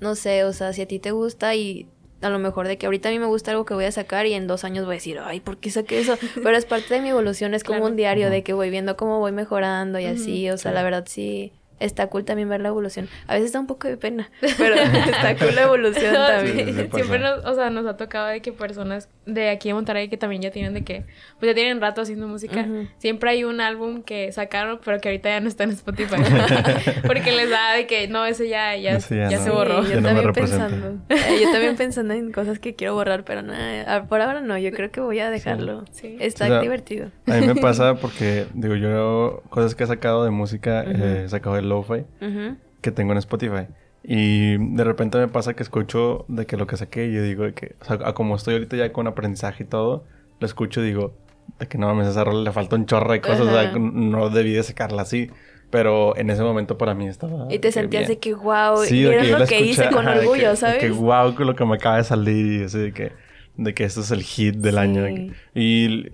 [0.00, 1.86] no sé, o sea, si a ti te gusta y
[2.20, 4.26] a lo mejor de que ahorita a mí me gusta algo que voy a sacar
[4.26, 6.16] y en dos años voy a decir, ay, ¿por qué saqué eso?
[6.42, 7.90] Pero es parte de mi evolución, es como Claro.
[7.90, 10.74] un diario de que voy viendo cómo voy mejorando y así, o sea, Sí.
[10.76, 11.52] la verdad sí.
[11.82, 13.08] Está cool también ver la evolución.
[13.26, 16.74] A veces da un poco de pena, pero está cool la evolución también.
[16.76, 16.88] sí.
[16.94, 20.16] Siempre nos, o sea, nos ha tocado de que personas de aquí de Monterrey que
[20.16, 21.04] también ya tienen de que,
[21.38, 22.66] pues ya tienen rato haciendo música.
[22.98, 26.16] Siempre hay un álbum que sacaron, pero que ahorita ya no está en Spotify.
[27.06, 29.44] Porque les da de que no, ese ya, ya, Ese ya ya no.
[29.44, 29.84] se borró.
[29.84, 30.98] Sí, yo también pensando.
[31.08, 34.70] eh, yo también pensando en cosas que quiero borrar, pero nada, por ahora no, yo
[34.72, 35.84] creo que voy a dejarlo.
[35.92, 36.16] Sí.
[36.20, 37.08] Está O sea, divertido.
[37.26, 41.28] A mí me pasa porque, digo, yo cosas que he sacado de música, eh, he
[41.28, 42.56] sacado de lo-fi Ujú.
[42.80, 43.66] que tengo en Spotify.
[44.04, 47.44] Y de repente me pasa que escucho de que lo que saqué y yo digo
[47.44, 50.04] de que, o sea, como estoy ahorita ya con aprendizaje y todo,
[50.40, 51.14] lo escucho y digo,
[51.58, 53.72] de que no mames, a esa rola le falta un chorro de cosas, o sea,
[53.78, 55.30] no debí de sacarla así.
[55.70, 57.46] Pero en ese momento para mí estaba.
[57.50, 58.08] Y te sentías bien.
[58.10, 60.48] de que wow, Sí, y de era lo que hice con ajá, de orgullo, que-
[60.48, 60.78] de ¿sabes?
[60.80, 63.12] que wow, con lo que me acaba de salir y así de que,
[63.56, 64.78] de que esto es el hit del Sí.
[64.80, 65.02] año.
[65.02, 66.12] de y,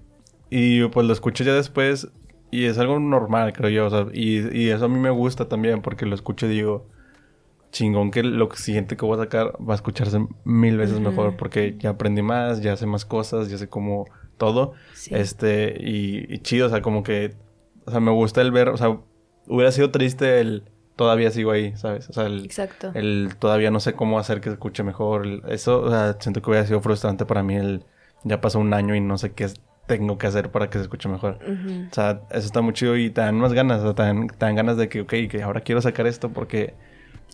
[0.50, 2.06] y pues lo escuché ya después
[2.50, 3.86] y es algo normal, creo yo.
[3.86, 6.86] O sea, y, y eso a mí me gusta también porque lo escucho y digo,
[7.70, 11.76] chingón que lo siguiente que voy a sacar va a escucharse mil veces mejor porque
[11.78, 14.06] ya aprendí más, ya sé más cosas, ya sé cómo
[14.38, 14.72] todo.
[14.94, 15.14] Sí.
[15.14, 17.34] Este, y, y chido, o sea, como que,
[17.84, 18.96] o sea, me gusta el ver, o sea,
[19.46, 20.64] hubiera sido triste el
[20.96, 22.08] todavía sigo ahí, ¿sabes?
[22.10, 22.90] O sea, el, Exacto.
[22.94, 25.26] el todavía no sé cómo hacer que se escuche mejor.
[25.26, 27.84] el- eso, o sea, siento que hubiera sido frustrante para mí el
[28.24, 29.54] ya pasó un año y no sé qué es-
[29.88, 31.38] tengo que hacer para que se escuche mejor.
[31.42, 31.88] Ujú.
[31.90, 34.28] O sea, eso está muy chido y te dan más ganas, o sea, te dan,
[34.28, 36.74] te dan ganas de que, ok, que ahora quiero sacar esto porque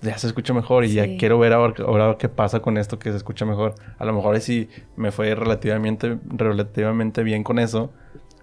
[0.00, 1.16] ya se escucha mejor y ya Sí.
[1.18, 3.74] quiero ver ahora, ahora qué pasa con esto que se escucha mejor.
[3.98, 7.92] A lo mejor si me fue relativamente, relativamente bien con eso,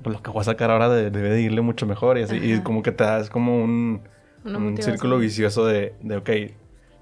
[0.03, 2.37] pues lo que voy a sacar ahora de- debe de irle mucho mejor y así.
[2.37, 2.63] Y Ajá.
[2.63, 4.01] como que te das como un,
[4.45, 6.29] un círculo vicioso de, de ok,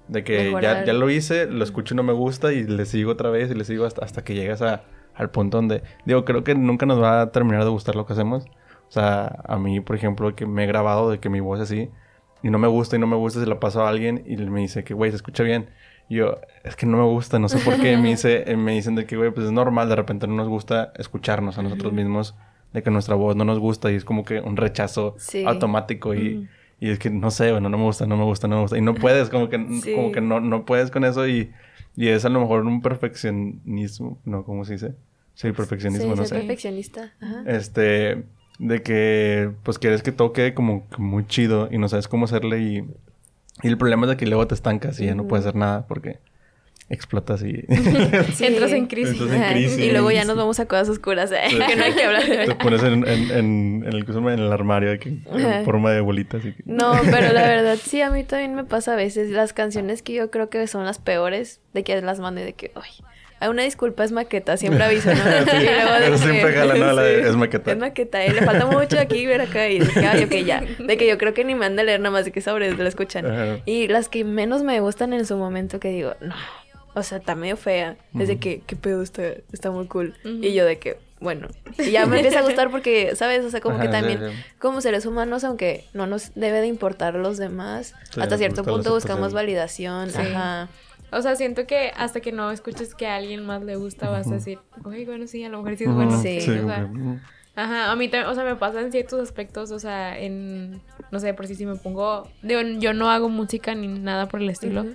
[0.08, 3.12] de que ya, ya lo hice, lo escucho y no me gusta y le sigo
[3.12, 4.82] otra vez y le sigo hasta, hasta que llegas a,
[5.20, 8.14] al punto donde, digo, creo que nunca nos va a terminar de gustar lo que
[8.14, 8.44] hacemos.
[8.88, 11.70] O sea, a mí, por ejemplo, que me he grabado de que mi voz es
[11.70, 11.90] así
[12.42, 14.60] y no me gusta y no me gusta, se la paso a alguien y me
[14.60, 15.68] dice que, güey, se escucha bien.
[16.08, 17.96] Y yo, es que no me gusta, no sé por qué.
[17.96, 20.92] me, dice, me dicen de que, güey, pues es normal, de repente no nos gusta
[20.96, 22.34] escucharnos a nosotros mismos,
[22.72, 25.44] de que nuestra voz no nos gusta y es como que un rechazo Sí.
[25.44, 26.48] automático y,
[26.80, 28.78] y es que no sé, bueno, no me gusta, no me gusta, no me gusta.
[28.78, 29.94] Y no puedes, como que, Sí.
[29.94, 31.52] como que no, no puedes con eso y,
[31.94, 34.44] y es a lo mejor un perfeccionismo, ¿no?
[34.44, 34.94] ¿Cómo se dice?
[35.40, 36.34] Sí, perfeccionismo, Sí, no ser sé.
[36.36, 37.12] perfeccionista.
[37.20, 37.44] Ajá.
[37.46, 38.24] Este,
[38.58, 42.58] de que pues quieres que todo quede como muy chido y no sabes cómo hacerle
[42.60, 42.76] y,
[43.62, 45.86] y el problema es de que luego te estancas y ya no puedes hacer nada
[45.86, 46.18] porque
[46.90, 47.52] explotas y
[48.34, 48.44] Sí.
[48.46, 49.18] Entras en crisis.
[49.20, 49.78] Entras en crisis.
[49.78, 51.40] Y luego ya nos vamos a cosas oscuras, ¿eh?
[51.68, 52.22] que no hay que hablar.
[52.46, 56.52] te pones en, en, en, en el, en el armario en forma de bolitas y
[56.52, 59.30] que- No, pero la verdad sí, a mí también me pasa a veces.
[59.30, 62.52] Las canciones que yo creo que son las peores, de que las mando y de
[62.54, 62.90] que, ay,
[63.40, 65.14] hay una disculpa, es maqueta, siempre aviso, ¿no?
[65.24, 65.66] Sí,
[66.04, 66.92] eso siempre jala, ¿no?
[66.92, 67.72] La de, sí, "Es maqueta".
[67.72, 69.68] Es maqueta, eh, le falta mucho aquí, ver acá.
[69.68, 70.62] Y de que, ay, ok, ya.
[70.78, 72.70] De que yo creo que ni me han de leer nada más de que sobre
[72.72, 73.26] lo escuchan.
[73.26, 73.58] Ajá.
[73.64, 76.34] Y las que menos me gustan en su momento que digo, no,
[76.94, 77.96] o sea, está medio fea.
[78.18, 79.22] Es de que, qué pedo, está,
[79.52, 80.14] está muy cool.
[80.24, 81.48] Y yo de que, bueno.
[81.78, 83.44] Y ya me empieza a gustar porque, ¿sabes?
[83.44, 84.36] O sea, como que Ajá, también, sí.
[84.58, 88.92] como seres humanos, aunque no nos debe de importar los demás, Sí, hasta cierto punto
[88.92, 90.10] buscamos validación.
[90.10, 90.18] Sí.
[90.18, 90.68] Ajá.
[91.12, 94.28] O sea, siento que hasta que no escuches que a alguien más le gusta, vas
[94.28, 96.20] a decir, oye, bueno, sí, a lo mejor sí es bueno.
[96.20, 96.38] Sí.
[96.38, 96.88] O sea,
[97.56, 100.80] Ajá, a mí también, o sea, me pasa en ciertos aspectos, o sea, en,
[101.10, 104.40] no sé, por si si me pongo, digo, yo no hago música ni nada por
[104.40, 104.86] el estilo,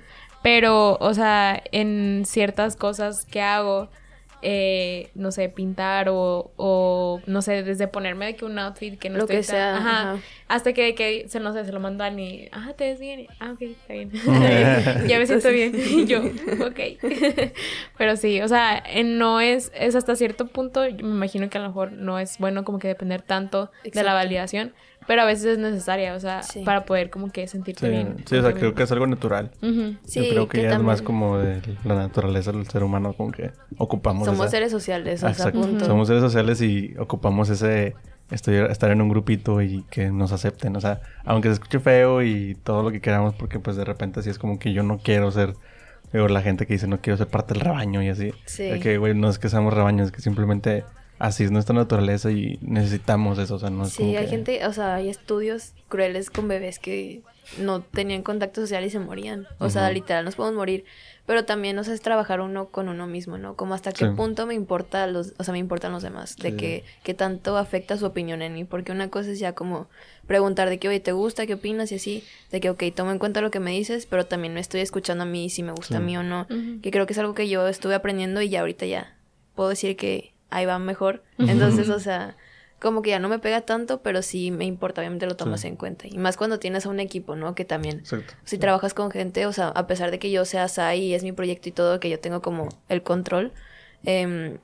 [0.41, 3.89] pero, o sea, en ciertas cosas que hago,
[4.41, 9.09] eh, no sé, pintar o, o, no sé, desde ponerme de que un outfit que
[9.09, 10.21] no Lo estoy que tan- sea, ajá, ajá.
[10.47, 12.99] hasta que, que se, no sé, se lo mando a alguien y, ah, te ves
[12.99, 14.11] bien, ah, ok, está bien,
[15.07, 16.19] ya me siento bien, y yo,
[16.65, 16.79] ok,
[17.97, 21.61] pero sí, o sea, no es, es hasta cierto punto, yo me imagino que a
[21.61, 24.73] lo mejor no es bueno como que depender tanto de la validación,
[25.08, 26.62] pero a veces es necesaria, o sea, Sí.
[26.64, 28.16] para poder como que sentirte Sí, bien.
[28.26, 29.51] sí, o sea, creo que es algo natural.
[29.62, 29.95] Ujú.
[30.06, 32.84] Sí, Yo creo que, que ya es más también- como de la naturaleza del ser
[32.84, 35.62] humano, como que ocupamos Somos esa- seres sociales, o sea, Exacto.
[35.62, 35.86] punto.
[35.86, 37.95] Somos seres sociales y ocupamos ese
[38.32, 40.76] estoy- estar en un grupito y que nos acepten.
[40.76, 44.20] O sea, aunque se escuche feo y todo lo que queramos, porque pues de repente
[44.22, 45.53] así es como que yo no quiero ser,
[46.12, 48.32] digo, la gente que dice no quiero ser parte del rebaño y así.
[48.45, 48.64] Sí.
[48.64, 50.84] De que, güey, no es que seamos rebaños, es que simplemente
[51.20, 53.55] así es nuestra naturaleza y necesitamos eso.
[53.55, 56.47] O sea, no es como Sí, hay que- gente, o sea, hay estudios crueles con
[56.47, 57.22] bebés que
[57.59, 59.47] no tenían contacto social y se morían.
[59.59, 60.84] O sea, literal, nos podemos morir.
[61.28, 63.55] Pero también, o sea, es trabajar uno con uno mismo, ¿no?
[63.55, 64.11] Como hasta qué Sí.
[64.16, 66.57] punto me importa los, o sea, me importan los demás, de Sí.
[66.57, 69.88] que, que tanto afecta su opinión en mí, porque una cosa es ya como
[70.28, 71.47] preguntar de que, oye, ¿te gusta?
[71.47, 71.91] ¿Qué opinas?
[71.91, 74.59] Y así, de que, ok, tomo en cuenta lo que me dices, pero también me
[74.59, 75.97] estoy escuchando a mí si me gusta Sí.
[75.97, 76.45] a mí o no,
[76.84, 79.16] que creo que es algo que yo estuve aprendiendo y ya ahorita ya
[79.55, 81.24] puedo decir que ahí va mejor.
[81.38, 82.36] Entonces, o sea,
[82.80, 85.68] como que ya no me pega tanto, pero sí me importa, obviamente lo tomas Sí.
[85.68, 86.08] en cuenta.
[86.08, 87.56] Y más cuando tienes a un equipo, ¿no?
[87.56, 88.34] Que también, Exacto.
[88.43, 91.24] si trabajas con gente, o sea, a pesar de que yo sea SAI y es
[91.24, 93.54] mi proyecto y todo, que yo tengo como el control,
[94.04, 94.58] em,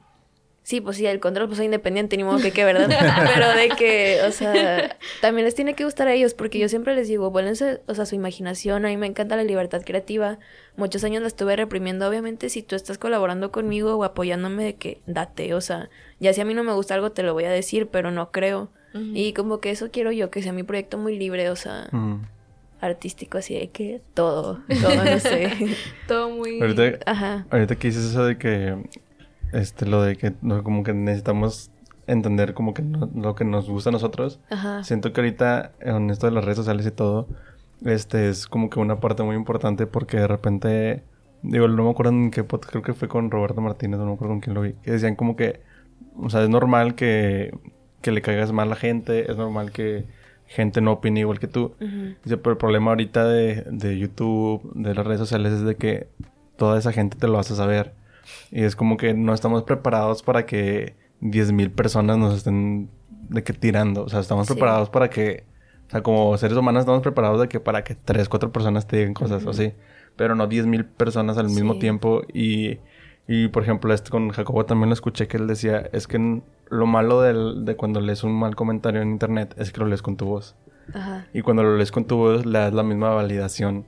[0.71, 2.87] sí, pues sí, el control pues soy independiente, ni modo que qué, ¿verdad?
[3.35, 6.95] Pero de que, o sea, también les tiene que gustar a ellos, porque yo siempre
[6.95, 10.39] les digo, vuélense, o sea, su imaginación, a mí me encanta la libertad creativa,
[10.77, 15.01] muchos años la estuve reprimiendo, obviamente, si tú estás colaborando conmigo o apoyándome de que
[15.07, 15.89] date, o sea,
[16.21, 18.31] ya si a mí no me gusta algo te lo voy a decir, pero no
[18.31, 18.69] creo.
[18.93, 21.89] Y como que eso quiero yo, que sea mi proyecto muy libre, o sea,
[22.81, 25.75] artístico, así de que todo, todo, no sé.
[26.07, 26.59] Todo muy...
[26.59, 27.45] Ahorita, Ajá.
[27.49, 28.75] ahorita que dices eso de que,
[29.53, 31.71] este, lo de que no, como que necesitamos
[32.07, 34.39] entender como que no- lo que nos gusta a nosotros.
[34.49, 34.83] Ajá.
[34.83, 37.27] Siento que ahorita en esto de las redes sociales y todo,
[37.85, 41.03] este es como que una parte muy importante porque de repente,
[41.41, 44.13] digo, no me acuerdo en qué podcast, creo que fue con Roberto Martínez, no me
[44.13, 45.61] acuerdo con quién lo vi, que decían como que,
[46.17, 47.57] o sea, es normal que,
[48.01, 50.05] que le caigas mal a la gente, es normal que
[50.47, 51.73] gente no opine igual que tú.
[51.79, 56.07] Dice, pero el problema ahorita de, de YouTube, de las redes sociales, es de que
[56.57, 57.93] toda esa gente te lo hace saber.
[58.51, 62.89] Y es como que no estamos preparados para que 10.000 personas nos estén
[63.29, 64.03] de que tirando.
[64.03, 64.53] O sea, estamos Sí.
[64.53, 65.45] preparados para que...
[65.87, 68.97] O sea, como seres humanos estamos preparados de que para que 3, 4 personas te
[68.97, 69.73] digan cosas o así.
[70.15, 72.21] Pero no 10.000 personas al mismo tiempo.
[72.33, 72.79] Y,
[73.27, 75.89] y, por ejemplo, este con Jacobo también lo escuché que él decía...
[75.91, 79.79] Es que lo malo del- de cuando lees un mal comentario en internet es que
[79.81, 80.55] lo lees con tu voz.
[80.93, 81.27] Ajá.
[81.33, 83.85] Y cuando lo lees con tu voz, le das la misma validación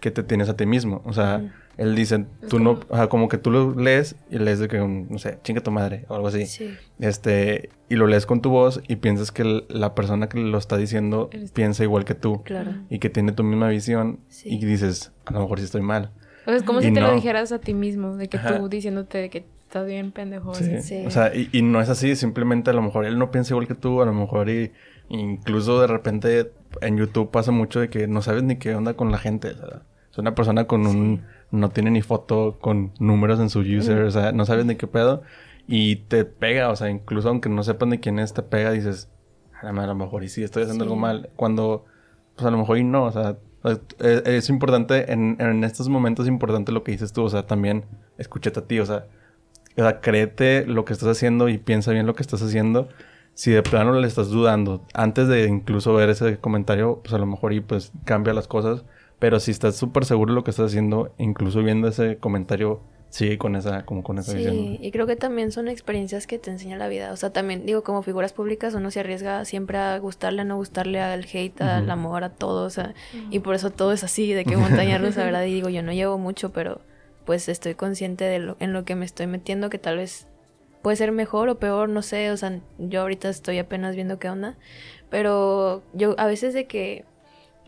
[0.00, 1.02] que te tienes a ti mismo.
[1.04, 1.42] O sea.
[1.78, 4.68] Él dice, tú no, como- o sea, como que tú lo lees y lees de
[4.68, 6.44] que, no sé, chinga tu madre o algo así.
[6.46, 6.74] Sí.
[6.98, 10.76] Este, y lo lees con tu voz y piensas que la persona que lo está
[10.76, 12.72] diciendo Eres piensa igual que tú Claro.
[12.90, 14.48] y que tiene tu misma visión Sí.
[14.54, 16.10] y dices, a lo mejor sí estoy mal.
[16.42, 17.08] O sea, es como Y si te no.
[17.08, 18.58] lo dijeras a ti mismo, de que Ajá.
[18.58, 20.54] tú diciéndote de que estás bien pendejo.
[20.54, 20.82] Sí.
[20.82, 21.04] Sí.
[21.06, 23.68] O sea, y, y no es así, simplemente a lo mejor él no piensa igual
[23.68, 24.72] que tú, a lo mejor y
[25.10, 26.50] incluso de repente
[26.82, 29.48] en YouTube pasa mucho de que no sabes ni qué onda con la gente.
[29.50, 31.22] O sea, es una persona con un...
[31.50, 34.86] no tiene ni foto con números en su user, o sea, no sabes ni qué
[34.86, 35.22] pedo
[35.66, 39.08] y te pega, o sea, incluso aunque no sepas ni quién es, te pega dices,
[39.62, 40.88] a lo mejor y sí estoy haciendo Sí.
[40.88, 41.84] algo mal, cuando
[42.36, 43.80] pues a lo mejor y no, o sea, es,
[44.26, 47.84] es importante, en, en estos momentos es importante lo que dices tú, o sea, también
[48.18, 49.06] escúchate a ti, o sea,
[49.76, 52.88] o sea, créete lo que estás haciendo y piensa bien lo que estás haciendo.
[53.34, 57.26] Si de plano le estás dudando, antes de incluso ver ese comentario, pues a lo
[57.26, 58.84] mejor y pues cambia las cosas.
[59.18, 63.38] Pero si estás súper seguro de lo que estás haciendo, incluso viendo ese comentario, sigue
[63.38, 64.54] con esa, como con esa visión.
[64.54, 67.12] Sí, y creo que también son experiencias que te enseña la vida.
[67.12, 70.56] O sea, también digo, como figuras públicas uno se arriesga siempre a gustarle, a no
[70.56, 71.92] gustarle, al hate, al Ujú.
[71.92, 72.64] amor, a todo.
[72.66, 72.94] O sea,
[73.30, 75.44] y por eso todo es así, de que montaña rusa, ¿verdad?
[75.44, 76.80] Y digo, yo no llevo mucho, pero
[77.24, 80.26] pues estoy consciente de lo en lo que me estoy metiendo, que tal vez
[80.82, 82.30] puede ser mejor o peor, no sé.
[82.30, 84.56] O sea, yo ahorita estoy apenas viendo qué onda.
[85.10, 87.04] Pero yo a veces de que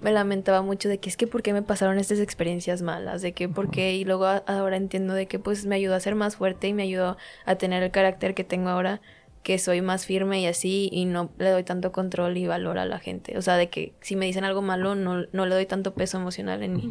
[0.00, 3.32] me lamentaba mucho de que es que por qué me pasaron estas experiencias malas, de
[3.32, 6.14] que por qué, y luego a- ahora entiendo de que pues me ayudó a ser
[6.14, 9.00] más fuerte y me ayudó a tener el carácter que tengo ahora,
[9.42, 12.84] que soy más firme y así, y no le doy tanto control y valor a
[12.84, 13.38] la gente.
[13.38, 16.18] O sea, de que si me dicen algo malo, no, no le doy tanto peso
[16.18, 16.88] emocional en mí.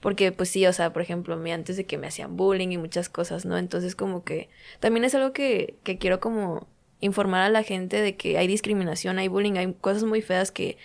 [0.00, 2.78] Porque pues sí, o sea, por ejemplo, me antes de que me hacían bullying y
[2.78, 3.58] muchas cosas, ¿no?
[3.58, 4.48] Entonces como que
[4.80, 6.66] también es algo que, que quiero como
[7.00, 10.78] informar a la gente de que hay discriminación, hay bullying, hay cosas muy feas que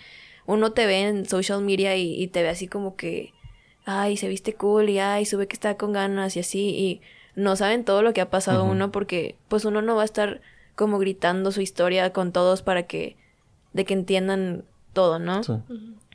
[0.46, 3.32] uno te ve en social media y, y te ve así como que,
[3.84, 7.00] ay, se viste cool y ay, sube que está con ganas y así y
[7.34, 10.40] no saben todo lo que ha pasado uno porque pues uno no va a estar
[10.74, 13.16] como gritando su historia con todos para que,
[13.72, 15.42] de que entiendan todo, ¿no?
[15.42, 15.52] Sí.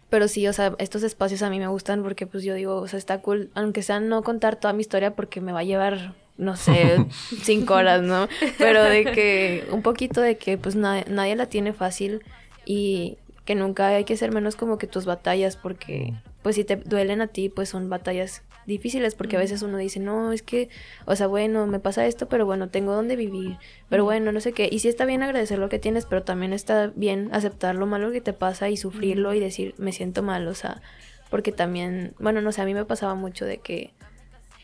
[0.10, 2.88] Pero sí, o sea, estos espacios a mí me gustan porque pues yo digo, o
[2.88, 6.14] sea, está cool, aunque sea no contar toda mi historia porque me va a llevar,
[6.38, 7.06] no sé,
[7.44, 8.28] cinco horas, ¿no?
[8.58, 12.22] Pero de que un poquito de que pues na- nadie la tiene fácil
[12.66, 13.18] y
[13.52, 17.20] que nunca hay que ser menos como que tus batallas porque pues si te duelen
[17.20, 20.70] a ti pues son batallas difíciles porque a veces uno dice, no, es que,
[21.06, 23.58] o sea, bueno, me pasa esto, pero bueno, tengo donde vivir,
[23.90, 24.70] pero bueno, no sé qué.
[24.72, 28.10] Y sí está bien agradecer lo que tienes, pero también está bien aceptar lo malo
[28.14, 30.82] que te pasa y sufrirlo y decir, me siento mal, o sea,
[31.30, 33.94] porque también, bueno, no sé, a mí me pasaba mucho de que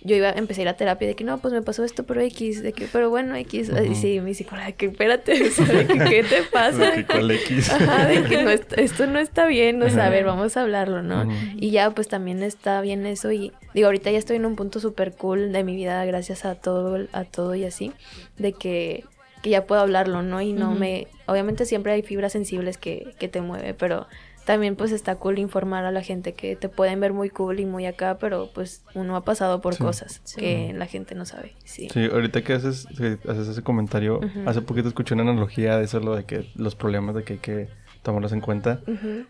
[0.01, 2.21] yo iba, empecé a ir a terapia de que no, pues me pasó esto, pero
[2.21, 3.95] X, de que, pero bueno, X, y Ujú.
[3.95, 6.91] sí, mi psicóloga, que espérate, o sea, de que, ¿qué te pasa?
[6.91, 7.69] De que cuál X.
[7.71, 11.01] Ajá, de que no esto no está bien, o sea, a ver, vamos a hablarlo,
[11.01, 11.27] ¿no?
[11.55, 14.79] Y ya, pues también está bien eso y digo, ahorita ya estoy en un punto
[14.79, 17.91] súper cool de mi vida gracias a todo, a todo y así,
[18.37, 19.03] de que,
[19.41, 20.41] que ya puedo hablarlo, ¿no?
[20.41, 24.07] Y no me, obviamente siempre hay fibras sensibles que, que te mueve, pero
[24.47, 27.65] también pues está cool informar a la gente que te pueden ver muy cool y
[27.65, 29.83] muy acá, pero pues uno ha pasado por Sí.
[29.83, 30.39] cosas Sí.
[30.39, 31.89] que la gente no sabe, sí.
[31.93, 35.99] Sí, ahorita que haces, que haces ese comentario, hace poquito escuché una analogía de eso,
[35.99, 37.67] lo de que los problemas de que hay que
[38.03, 38.79] tomarlos en cuenta.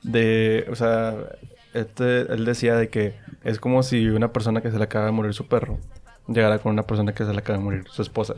[0.04, 1.16] De, o sea,
[1.74, 5.12] este, él decía de que es como si una persona que se le acaba de
[5.12, 5.80] morir su perro
[6.28, 8.36] llegara con una persona que se le acaba de morir su esposa.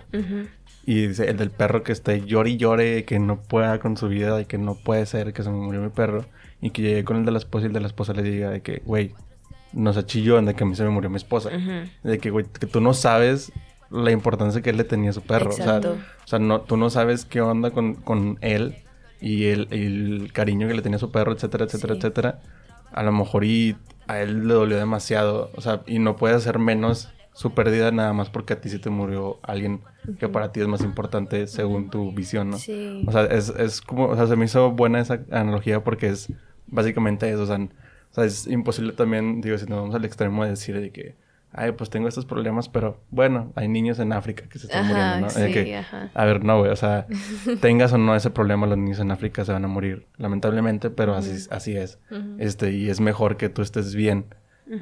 [0.86, 4.08] Y dice, el del perro que esté llore y llore, que no pueda con su
[4.08, 6.26] vida, y que no puede ser que se me murió mi perro.
[6.62, 8.50] Y que llegue con el de la esposa y el de la esposa le diga
[8.50, 9.14] de que, güey,
[9.72, 11.50] no se chilló de que a mí se me murió mi esposa.
[11.50, 11.90] Ujú.
[12.04, 13.52] De que, güey, que tú no sabes
[13.90, 15.50] la importancia que él le tenía a su perro.
[15.50, 15.98] O sea, Exacto.
[16.24, 18.76] o sea, no, tú no sabes qué onda con, con él
[19.22, 22.00] y el, el cariño que le tenía a su perro, etcétera, etcétera, Sí.
[22.00, 22.40] etcétera.
[22.92, 23.76] A lo mejor y
[24.08, 25.52] a él le dolió demasiado.
[25.56, 28.80] O sea, y no puede hacer menos su pérdida nada más porque a ti sí
[28.80, 29.82] te murió alguien
[30.20, 32.58] que para ti es más importante según tu visión, ¿no?
[32.58, 33.04] Sí.
[33.08, 36.28] O sea, es, es como, o sea, se me hizo buena esa analogía porque es
[36.72, 40.44] básicamente eso, o sea, o sea, es imposible también, digo, si nos vamos al extremo
[40.44, 41.16] de decir de que,
[41.52, 44.94] ay, pues tengo estos problemas, pero bueno, hay niños en África que se están Ajá,
[44.94, 45.30] muriendo, ¿no?
[45.30, 46.10] Sí, que, ajá.
[46.14, 47.08] a ver, no, güey, o sea,
[47.62, 51.16] tengas o no ese problema, los niños en África se van a morir, lamentablemente, pero
[51.16, 52.00] así, así es.
[52.38, 54.26] Este, y es mejor que tú estés bien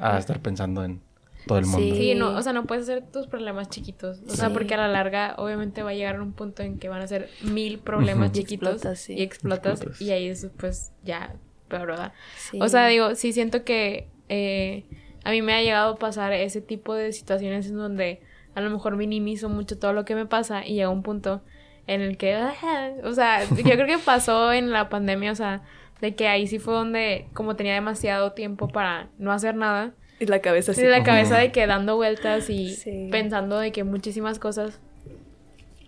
[0.00, 1.00] a estar pensando en
[1.46, 1.78] todo el mundo.
[1.80, 1.94] Sí.
[1.96, 4.20] Sí, no, o sea, no puedes hacer tus problemas chiquitos.
[4.26, 4.54] O sea, Sí.
[4.54, 7.06] porque a la larga, obviamente, va a llegar a un punto en que van a
[7.06, 8.38] ser mil problemas Ujú.
[8.38, 8.72] Y chiquitos.
[8.74, 9.14] explotas, sí.
[9.14, 9.72] Y explotas.
[9.80, 10.02] Explotas.
[10.02, 11.34] Y ahí es, pues, ya
[11.68, 12.12] peor, ¿verdad?
[12.36, 12.58] Sí.
[12.60, 14.84] O sea, digo, sí siento que eh,
[15.24, 18.20] a mí me ha llegado a pasar ese tipo de situaciones en donde
[18.54, 21.42] a lo mejor minimizo mucho todo lo que me pasa y llega un punto
[21.86, 22.54] en el que, ah,
[23.04, 25.62] o sea, yo creo que pasó en la pandemia, o sea,
[26.00, 30.26] de que ahí sí fue donde como tenía demasiado tiempo para no hacer nada, Y
[30.26, 30.82] la cabeza así.
[30.82, 33.08] de la cabeza de que dando vueltas y Sí.
[33.10, 34.80] pensando de que muchísimas cosas.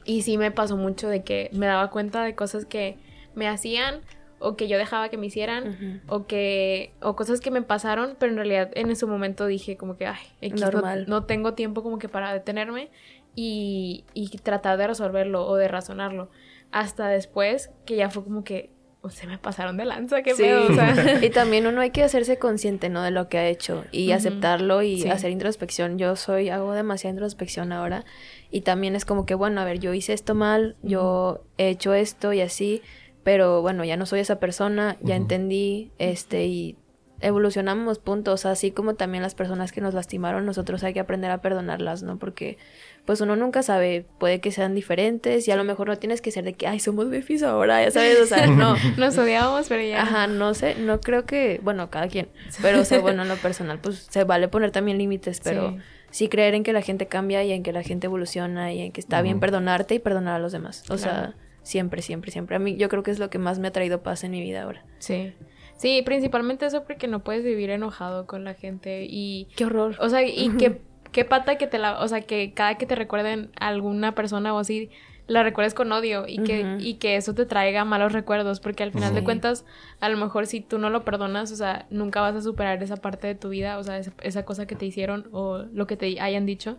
[0.05, 2.97] Y sí me pasó mucho de que me daba cuenta de cosas que
[3.35, 4.01] me hacían
[4.41, 6.15] o que yo dejaba que me hicieran Ujú.
[6.15, 9.97] o que o cosas que me pasaron, pero en realidad en ese momento dije como
[9.97, 11.05] que ay, X, no- Normal.
[11.09, 12.91] No, tengo tiempo como que para detenerme
[13.37, 16.31] y, y tratar de resolverlo o de razonarlo.
[16.73, 18.71] Hasta después que ya fue como que
[19.09, 20.43] se me pasaron de lanza, qué Sí.
[20.43, 20.95] pedo, o sea.
[21.25, 23.03] y también uno hay que hacerse consciente, ¿no?
[23.03, 24.17] De lo que ha hecho y Ujú.
[24.17, 25.09] aceptarlo y Sí.
[25.09, 25.99] hacer introspección.
[25.99, 28.05] Yo soy, hago demasiada introspección ahora
[28.51, 31.95] y también es como que, bueno, a ver, yo hice esto mal, yo he hecho
[31.95, 32.83] esto y así,
[33.25, 36.77] pero bueno, ya no soy esa persona, ya entendí, este, y
[37.23, 41.43] evolucionamos, puntos, así como también las personas que nos lastimaron, nosotros hay que aprender a
[41.43, 42.19] perdonarlas, ¿no?
[42.19, 42.57] Porque
[43.05, 46.31] pues uno nunca sabe, puede que sean diferentes y a lo mejor no tienes que
[46.31, 48.75] ser de que, ay, somos befis ahora, ya sabes, o sea, no.
[48.97, 50.01] Nos odiábamos, pero ya.
[50.03, 52.29] Ajá, no sé, no creo que, bueno, cada quien,
[52.63, 55.79] pero o sea, bueno, en lo personal, pues se vale poner también límites, pero Sí.
[56.11, 56.29] sí.
[56.29, 59.01] creer en que la gente cambia y en que la gente evoluciona y en que
[59.01, 60.83] está bien perdonarte y perdonar a los demás.
[60.89, 60.99] O Claro.
[61.03, 62.57] sea, siempre, siempre, siempre.
[62.57, 64.41] A mí yo creo que es lo que más me ha traído paz en mi
[64.41, 64.85] vida ahora.
[64.99, 65.33] Sí.
[65.77, 69.49] Sí, principalmente eso porque no puedes vivir enojado con la gente y...
[69.57, 69.97] Qué horror.
[69.99, 72.01] O sea, y qué, qué pata que te la...
[72.01, 74.91] O sea, que cada que te recuerden a alguna persona o así,
[75.31, 78.91] la recuerdes con odio y que, y que eso te traiga malos recuerdos porque al
[78.91, 79.65] final de cuentas,
[80.01, 82.97] a lo mejor si tú no lo perdonas, o sea, nunca vas a superar esa
[82.97, 85.97] parte de tu vida, o sea, esa, esa cosa que te hicieron o lo que
[85.97, 86.79] te hayan dicho.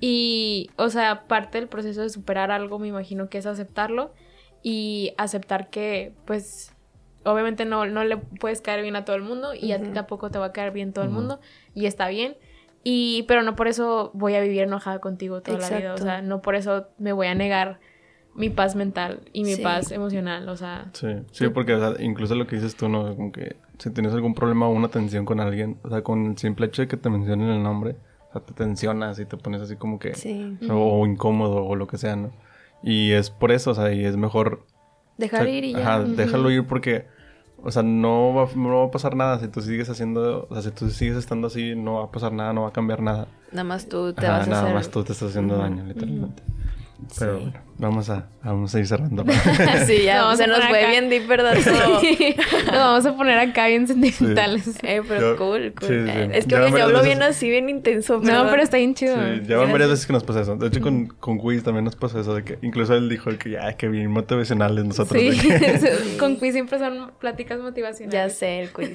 [0.00, 4.14] Y, o sea, parte del proceso de superar algo, me imagino que es aceptarlo
[4.62, 6.72] y aceptar que, pues,
[7.24, 10.30] obviamente no, no le puedes caer bien a todo el mundo y a ti tampoco
[10.30, 11.40] te va a caer bien todo el mundo
[11.74, 12.36] y está bien.
[12.82, 16.22] Y, pero no por eso voy a vivir enojada contigo toda la vida, o sea,
[16.22, 17.78] no por eso me voy a negar
[18.34, 19.62] mi paz mental y mi Sí.
[19.62, 23.14] paz emocional, o sea, Sí, sí, porque o sea, incluso lo que dices tú, ¿no?
[23.16, 26.38] Como que si tienes algún problema o una tensión con alguien, o sea, con el
[26.38, 27.96] simple hecho de que te mencionen el nombre,
[28.30, 30.14] o sea, te tensionas y te pones así como que...
[30.14, 30.58] Sí.
[30.70, 32.30] o, incómodo o lo que sea, ¿no?
[32.82, 34.64] Y es por eso, o sea, y es mejor...
[35.18, 35.78] Dejar o sea, ir y ya.
[35.80, 36.14] Ajá, Ujú.
[36.14, 37.06] déjalo ir porque,
[37.62, 40.62] o sea, no va, no va a pasar nada si tú sigues haciendo, o sea,
[40.62, 43.28] si tú sigues estando así, no va a pasar nada, no va a cambiar nada.
[43.52, 44.74] Nada más tú te Ajá, vas a nada hacer...
[44.74, 46.42] más tú te estás haciendo daño, literalmente.
[47.18, 47.44] Pero Sí.
[47.44, 49.24] bueno, vamos a, vamos a ir cerrando.
[49.86, 50.88] sí, ya, se a nos poner fue acá.
[50.90, 51.54] bien deep, ¿verdad?
[51.64, 52.00] Todo.
[52.66, 54.68] nos vamos a poner acá bien sentimentales.
[54.82, 55.88] Eh, pero Yo- cool, cool.
[55.88, 56.18] sí, sí.
[56.32, 58.20] Es que Ya oye, yo hablo veces- bien así, bien intenso.
[58.22, 59.16] No, pero está bien chido.
[59.16, 60.56] Sí, ya van varias veces que nos pasa eso.
[60.56, 63.50] De hecho, con, con Quiz también nos pasó eso de que incluso él dijo que
[63.50, 65.20] ya, que bien motivacionales nosotros.
[65.20, 68.12] Sí, que- con quiz siempre son pláticas motivacionales.
[68.12, 68.90] Ya sé, el quiz.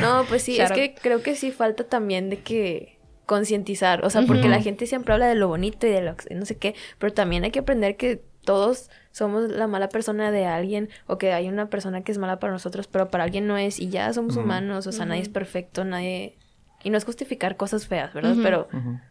[0.00, 4.22] No, pues sí, es que creo que sí falta también de que concientizar, o sea,
[4.22, 7.12] porque la gente siempre habla de lo bonito y de lo no sé qué, pero
[7.12, 11.48] también hay que aprender que todos somos la mala persona de alguien o que hay
[11.48, 14.36] una persona que es mala para nosotros, pero para alguien no es y ya somos
[14.36, 16.36] humanos, o sea, nadie es perfecto, nadie
[16.82, 18.36] y no es justificar cosas feas, ¿verdad?
[18.42, 18.68] Pero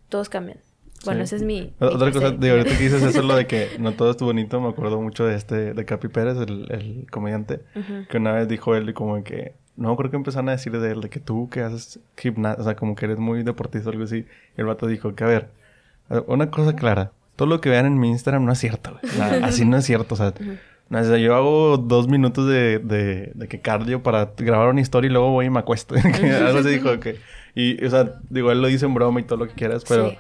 [0.10, 0.58] todos cambian.
[1.06, 1.24] Bueno, Sí.
[1.26, 3.70] ese es mi, O- mi Otra cosa, digo, ahorita que dices eso, lo de que
[3.80, 7.62] no todo estuvo bonito, me acuerdo mucho de este, de Capi Pérez, el, el comediante,
[8.10, 11.00] que una vez dijo él como que, no, creo que empezaron a decir de él,
[11.00, 14.04] de que tú que haces gimnasia, o sea, como que eres muy deportista o algo
[14.04, 14.26] así,
[14.58, 15.50] y el vato dijo que, a ver,
[16.28, 19.44] una cosa clara, todo lo que vean en mi Instagram no es cierto, güey.
[19.44, 20.34] Así no es cierto, o sea,
[20.90, 24.82] no, o sea, yo hago dos minutos de, de, de que cardio para grabar una
[24.82, 25.96] historia y luego voy y me acuesto.
[26.46, 27.18] Algo así dijo que...
[27.56, 30.10] Y, o sea, digo, él lo dice en broma y todo lo que quieras, pero...
[30.10, 30.18] Sí.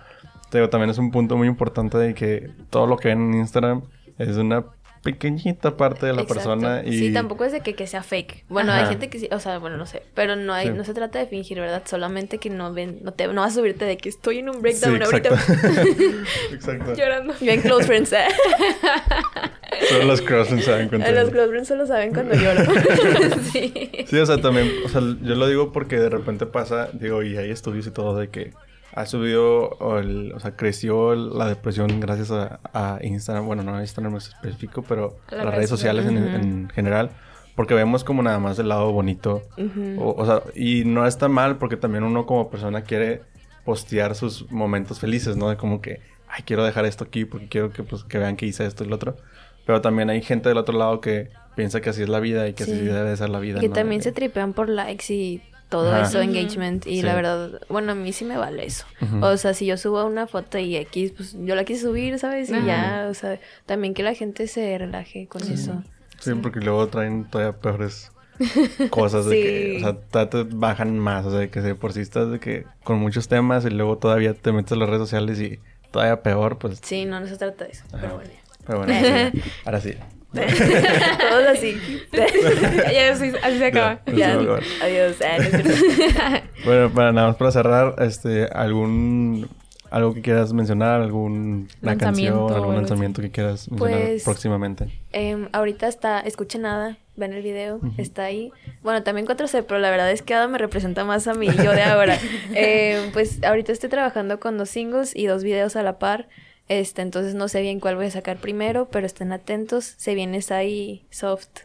[0.49, 3.33] te digo, también es un punto muy importante de que todo lo que ven en
[3.33, 3.81] Instagram
[4.17, 4.63] es una
[5.03, 6.33] pequeñita parte de la Exacto.
[6.33, 6.97] persona y...
[6.99, 8.45] Sí, tampoco es de que, que sea fake.
[8.49, 10.73] Bueno, hay gente que sí, o sea, bueno, no sé, pero no hay, Sí.
[10.73, 11.83] no se trata de fingir, ¿verdad?
[11.85, 14.55] Solamente que no ven, no te, no vas a subirte de que estoy en un
[14.55, 15.29] Sí, breakdown exacto.
[15.35, 16.13] ahorita.
[16.53, 16.93] exacto.
[16.97, 17.33] Llorando.
[17.39, 18.25] Bien close friends, ¿eh?
[19.89, 21.11] Solo los crossings se dan cuenta.
[21.11, 22.63] de Los close friends solo saben cuando lloro.
[23.51, 23.91] sí.
[24.07, 27.37] Sí, o sea, también, o sea, yo lo digo porque de repente pasa, digo, y
[27.37, 28.51] hay estudios y todo de que
[28.99, 33.45] ha subido, o, el- o sea, creció la depresión gracias a, a Instagram.
[33.45, 36.45] Bueno, no a Instagram en específico, pero A a las redes sociales en, sociales.
[36.45, 37.09] en general.
[37.55, 39.41] Porque vemos como nada más el lado bonito.
[39.57, 40.01] Ujú.
[40.01, 43.21] o, o sea, y no está mal porque también uno como persona quiere
[43.65, 45.49] postear sus momentos felices, ¿no?
[45.49, 48.45] De como que, ay, quiero dejar esto aquí porque quiero que, pues, que vean que
[48.45, 49.17] hice esto y lo otro.
[49.65, 52.53] Pero también hay gente del otro lado que piensa que así es la vida y
[52.53, 52.71] que Sí.
[52.71, 53.57] así debe de ser la vida.
[53.57, 53.73] Y que ¿no?
[53.75, 56.07] también De se tripean por likes y todo Ajá.
[56.07, 56.85] eso, engagement.
[56.87, 57.01] Y Sí.
[57.03, 58.85] la verdad, bueno, a mí sí me vale eso.
[59.21, 62.49] O sea, si yo subo una foto y X, pues yo la quise subir, ¿sabes?
[62.49, 65.83] Y ya, o sea, también que la gente se relaje con eso.
[66.19, 68.11] Sí, porque luego traen todavía peores
[68.89, 69.85] cosas de que, Sí.
[69.85, 72.65] o sea, te bajan más, o sea, de que de por sí estás de que
[72.83, 75.59] con muchos temas y luego todavía te metes a las redes sociales y
[75.91, 76.79] todavía peor, pues.
[76.83, 77.83] Sí, no, no se trata de eso.
[77.93, 77.97] Ajá.
[78.01, 78.31] Pero bueno.
[78.65, 78.93] Pero bueno,
[79.33, 79.93] sí, ahora sí.
[80.33, 81.77] Todos así.
[82.11, 84.01] ya así, así se acaba.
[84.05, 84.41] Ya.
[84.41, 85.15] ya, adiós.
[85.25, 86.41] Ah.
[86.65, 89.47] Bueno, para nada más para cerrar, este, algún
[89.91, 94.87] algo que quieras mencionar, algún una Lanzamiento canción, algún lanzamiento que quieras mencionar Pues- próximamente.
[95.11, 98.51] Em, ahorita está, escuchen nada, ven el video, está ahí.
[98.83, 101.71] Bueno, también 4C, pero la verdad es que Ada me representa más a mí, yo
[101.71, 102.17] de ahora.
[102.53, 106.27] Em, pues ahorita estoy trabajando con dos singles y dos videos a la par.
[106.69, 109.95] Este, entonces no sé bien cuál voy a sacar primero, pero estén atentos.
[109.97, 111.61] Se viene Sai Soft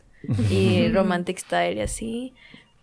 [0.50, 2.34] y Romantic Style y así.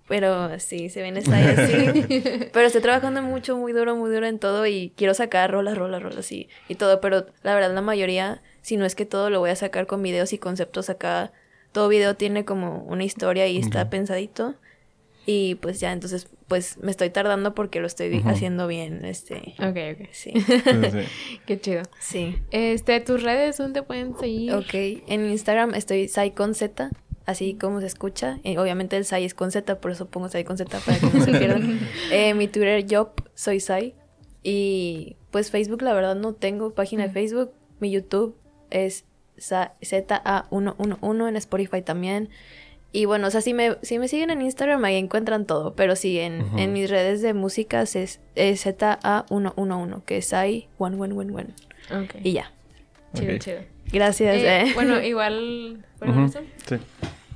[0.07, 2.23] Pero sí, se viene Sai así.
[2.53, 6.03] pero estoy trabajando mucho, muy duro, muy duro en todo y quiero sacar rolas, rolas,
[6.03, 7.01] rolas y, y todo.
[7.01, 10.03] Pero la verdad, la mayoría, si no es que todo, lo voy a sacar con
[10.03, 11.31] videos y conceptos acá.
[11.71, 14.53] Todo video tiene como una historia y está pensadito.
[15.25, 19.55] Y pues ya, entonces, pues me estoy tardando porque lo estoy haciendo bien, este.
[19.59, 20.09] Ok, ok.
[20.11, 20.33] Sí.
[21.45, 21.83] Qué chido.
[22.01, 22.35] sí.
[22.51, 24.53] Este, tus redes, ¿dónde te pueden seguir?
[24.53, 26.89] Ok, en Instagram estoy Sai con Z,
[27.25, 28.39] así como se escucha.
[28.43, 31.05] Eh, obviamente el Sai es con Z, por eso pongo Sai con Z para que
[31.17, 31.79] no se pierdan.
[32.11, 33.95] Eh, mi Twitter, Yop, soy Sai.
[34.43, 37.53] Y pues Facebook, la verdad, no tengo página de Facebook.
[37.79, 38.35] Mi YouTube
[38.71, 39.05] es
[39.37, 42.29] Sa- ZA111, en Spotify también.
[42.93, 45.73] Y bueno, o sea, si me, si me siguen en Instagram, ahí encuentran todo.
[45.75, 50.97] Pero sí, en, en mis redes de músicas es, es ZA111, que es Sai, one,
[50.97, 51.47] one, one, one.
[52.23, 52.51] Y ya.
[53.13, 53.59] Chido, chido.
[53.91, 54.35] Gracias.
[54.35, 54.71] Eh, eh.
[54.73, 55.85] bueno, igual.
[55.99, 56.39] Bueno, eso.
[56.67, 56.75] sí.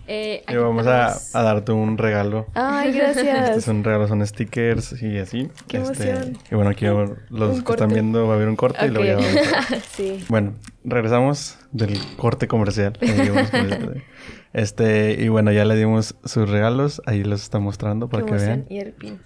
[0.08, 2.46] Eh, Y vamos a, a darte un regalo.
[2.54, 3.58] Ay, Este gracias.
[3.58, 5.50] es un regalo, son stickers y así.
[5.68, 6.38] Qué Este, emoción.
[6.52, 6.86] Y bueno, aquí
[7.30, 8.96] los que están viendo va a haber un corte y Ok.
[8.98, 9.26] vamos
[9.72, 10.24] a- sí.
[10.30, 10.54] Bueno,
[10.84, 12.98] regresamos del corte comercial.
[13.00, 14.04] Comercial.
[14.54, 17.02] Este, y bueno, ya le dimos sus regalos.
[17.06, 18.66] Ahí los está mostrando para Qué que emoción.
[18.70, 18.80] vean.
[18.80, 19.20] Y el pin.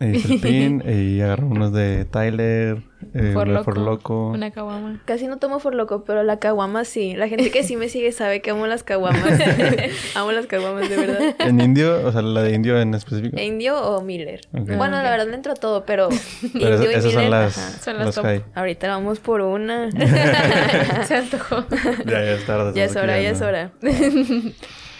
[0.00, 0.82] Está el pin.
[0.88, 2.82] y agarró unos de Tyler.
[3.14, 3.64] Eh, For loco.
[3.64, 4.30] For Loco.
[4.30, 5.00] Una caguama.
[5.04, 7.14] Casi no tomo for loco, pero la caguama sí.
[7.14, 9.38] La gente que sí me sigue sabe que amo las caguamas.
[10.14, 11.34] amo las caguamas, de verdad.
[11.40, 13.40] En indio, o sea, la de indio en específico.
[13.40, 14.40] ¿Indio o Miller?
[14.52, 16.08] Bueno, la verdad le entro a todo, pero
[16.52, 17.54] Pero indio esas, y esas Miller, son las.
[17.54, 18.24] Son las top.
[18.24, 18.44] high.
[18.54, 19.90] Ahorita vamos por una.
[21.06, 21.64] Se antojó.
[22.06, 22.72] Ya, ya es tarde.
[22.74, 23.72] ya es hora, ya es hora.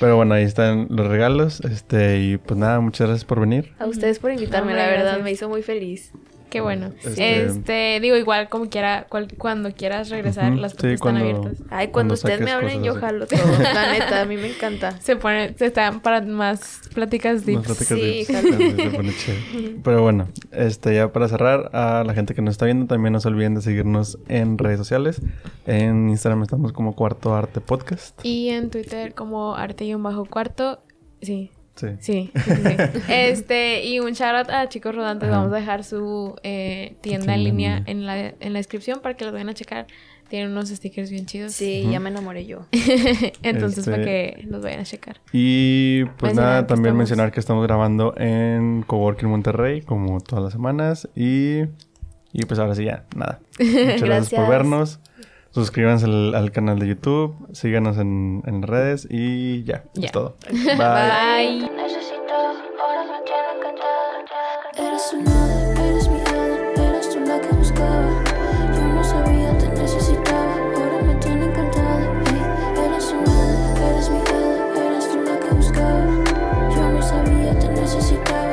[0.00, 1.60] Pero bueno, ahí están los regalos.
[1.60, 3.72] Este, y pues nada, muchas gracias por venir.
[3.78, 5.22] A ustedes por invitarme, la verdad, gracias.
[5.24, 6.12] me hizo muy feliz.
[6.52, 6.92] Qué bueno.
[7.02, 11.52] Este- Este, digo, igual como quiera, cual- cuando quieras regresar, las sí, puertas están abiertas.
[11.70, 13.40] Ay, cuando, Cuando ustedes me hablen, yo jalo todo.
[13.62, 15.00] La neta, a mí me encanta.
[15.00, 17.62] Se pone, se están para más pláticas Más deep.
[17.62, 18.82] pláticas Sí, de- jalo.
[18.82, 19.36] se pone chido.
[19.82, 23.20] Pero bueno, este ya para cerrar, a la gente que nos está viendo, también no
[23.20, 25.22] se olviden de seguirnos en redes sociales.
[25.64, 28.20] En Instagram estamos como Cuarto Arte Podcast.
[28.24, 30.82] Y en Twitter como arte y un bajo cuarto.
[31.22, 31.50] Sí,
[32.00, 32.30] Sí.
[32.30, 32.62] sí, sí, sí,
[32.94, 33.00] sí.
[33.12, 35.28] Este, y un shout out a Chicos Rodantes.
[35.28, 35.38] Ajá.
[35.38, 39.24] Vamos a dejar su eh, tienda en línea en la, en la descripción para que
[39.24, 39.86] los vayan a checar.
[40.28, 41.52] Tienen unos stickers bien chidos.
[41.52, 41.92] Sí, Ujú.
[41.92, 42.64] ya me enamoré yo.
[43.42, 45.20] Entonces, Este- para que los vayan a checar.
[45.32, 50.42] Y pues Mencionar nada, también estamos- mencionar que estamos grabando en Coworking Monterrey, como todas
[50.44, 51.06] las semanas.
[51.14, 51.64] Y,
[52.32, 53.40] y pues ahora sí ya, nada.
[53.58, 54.40] Muchas gracias, Gracias.
[54.40, 55.00] por vernos.
[55.52, 60.06] Suscríbanse al, canal de YouTube, síganos en, en redes y ya, yeah.
[60.06, 60.36] es todo.
[60.50, 61.68] Bye.
[61.68, 61.82] Bye.
[77.82, 78.51] Necesitaba.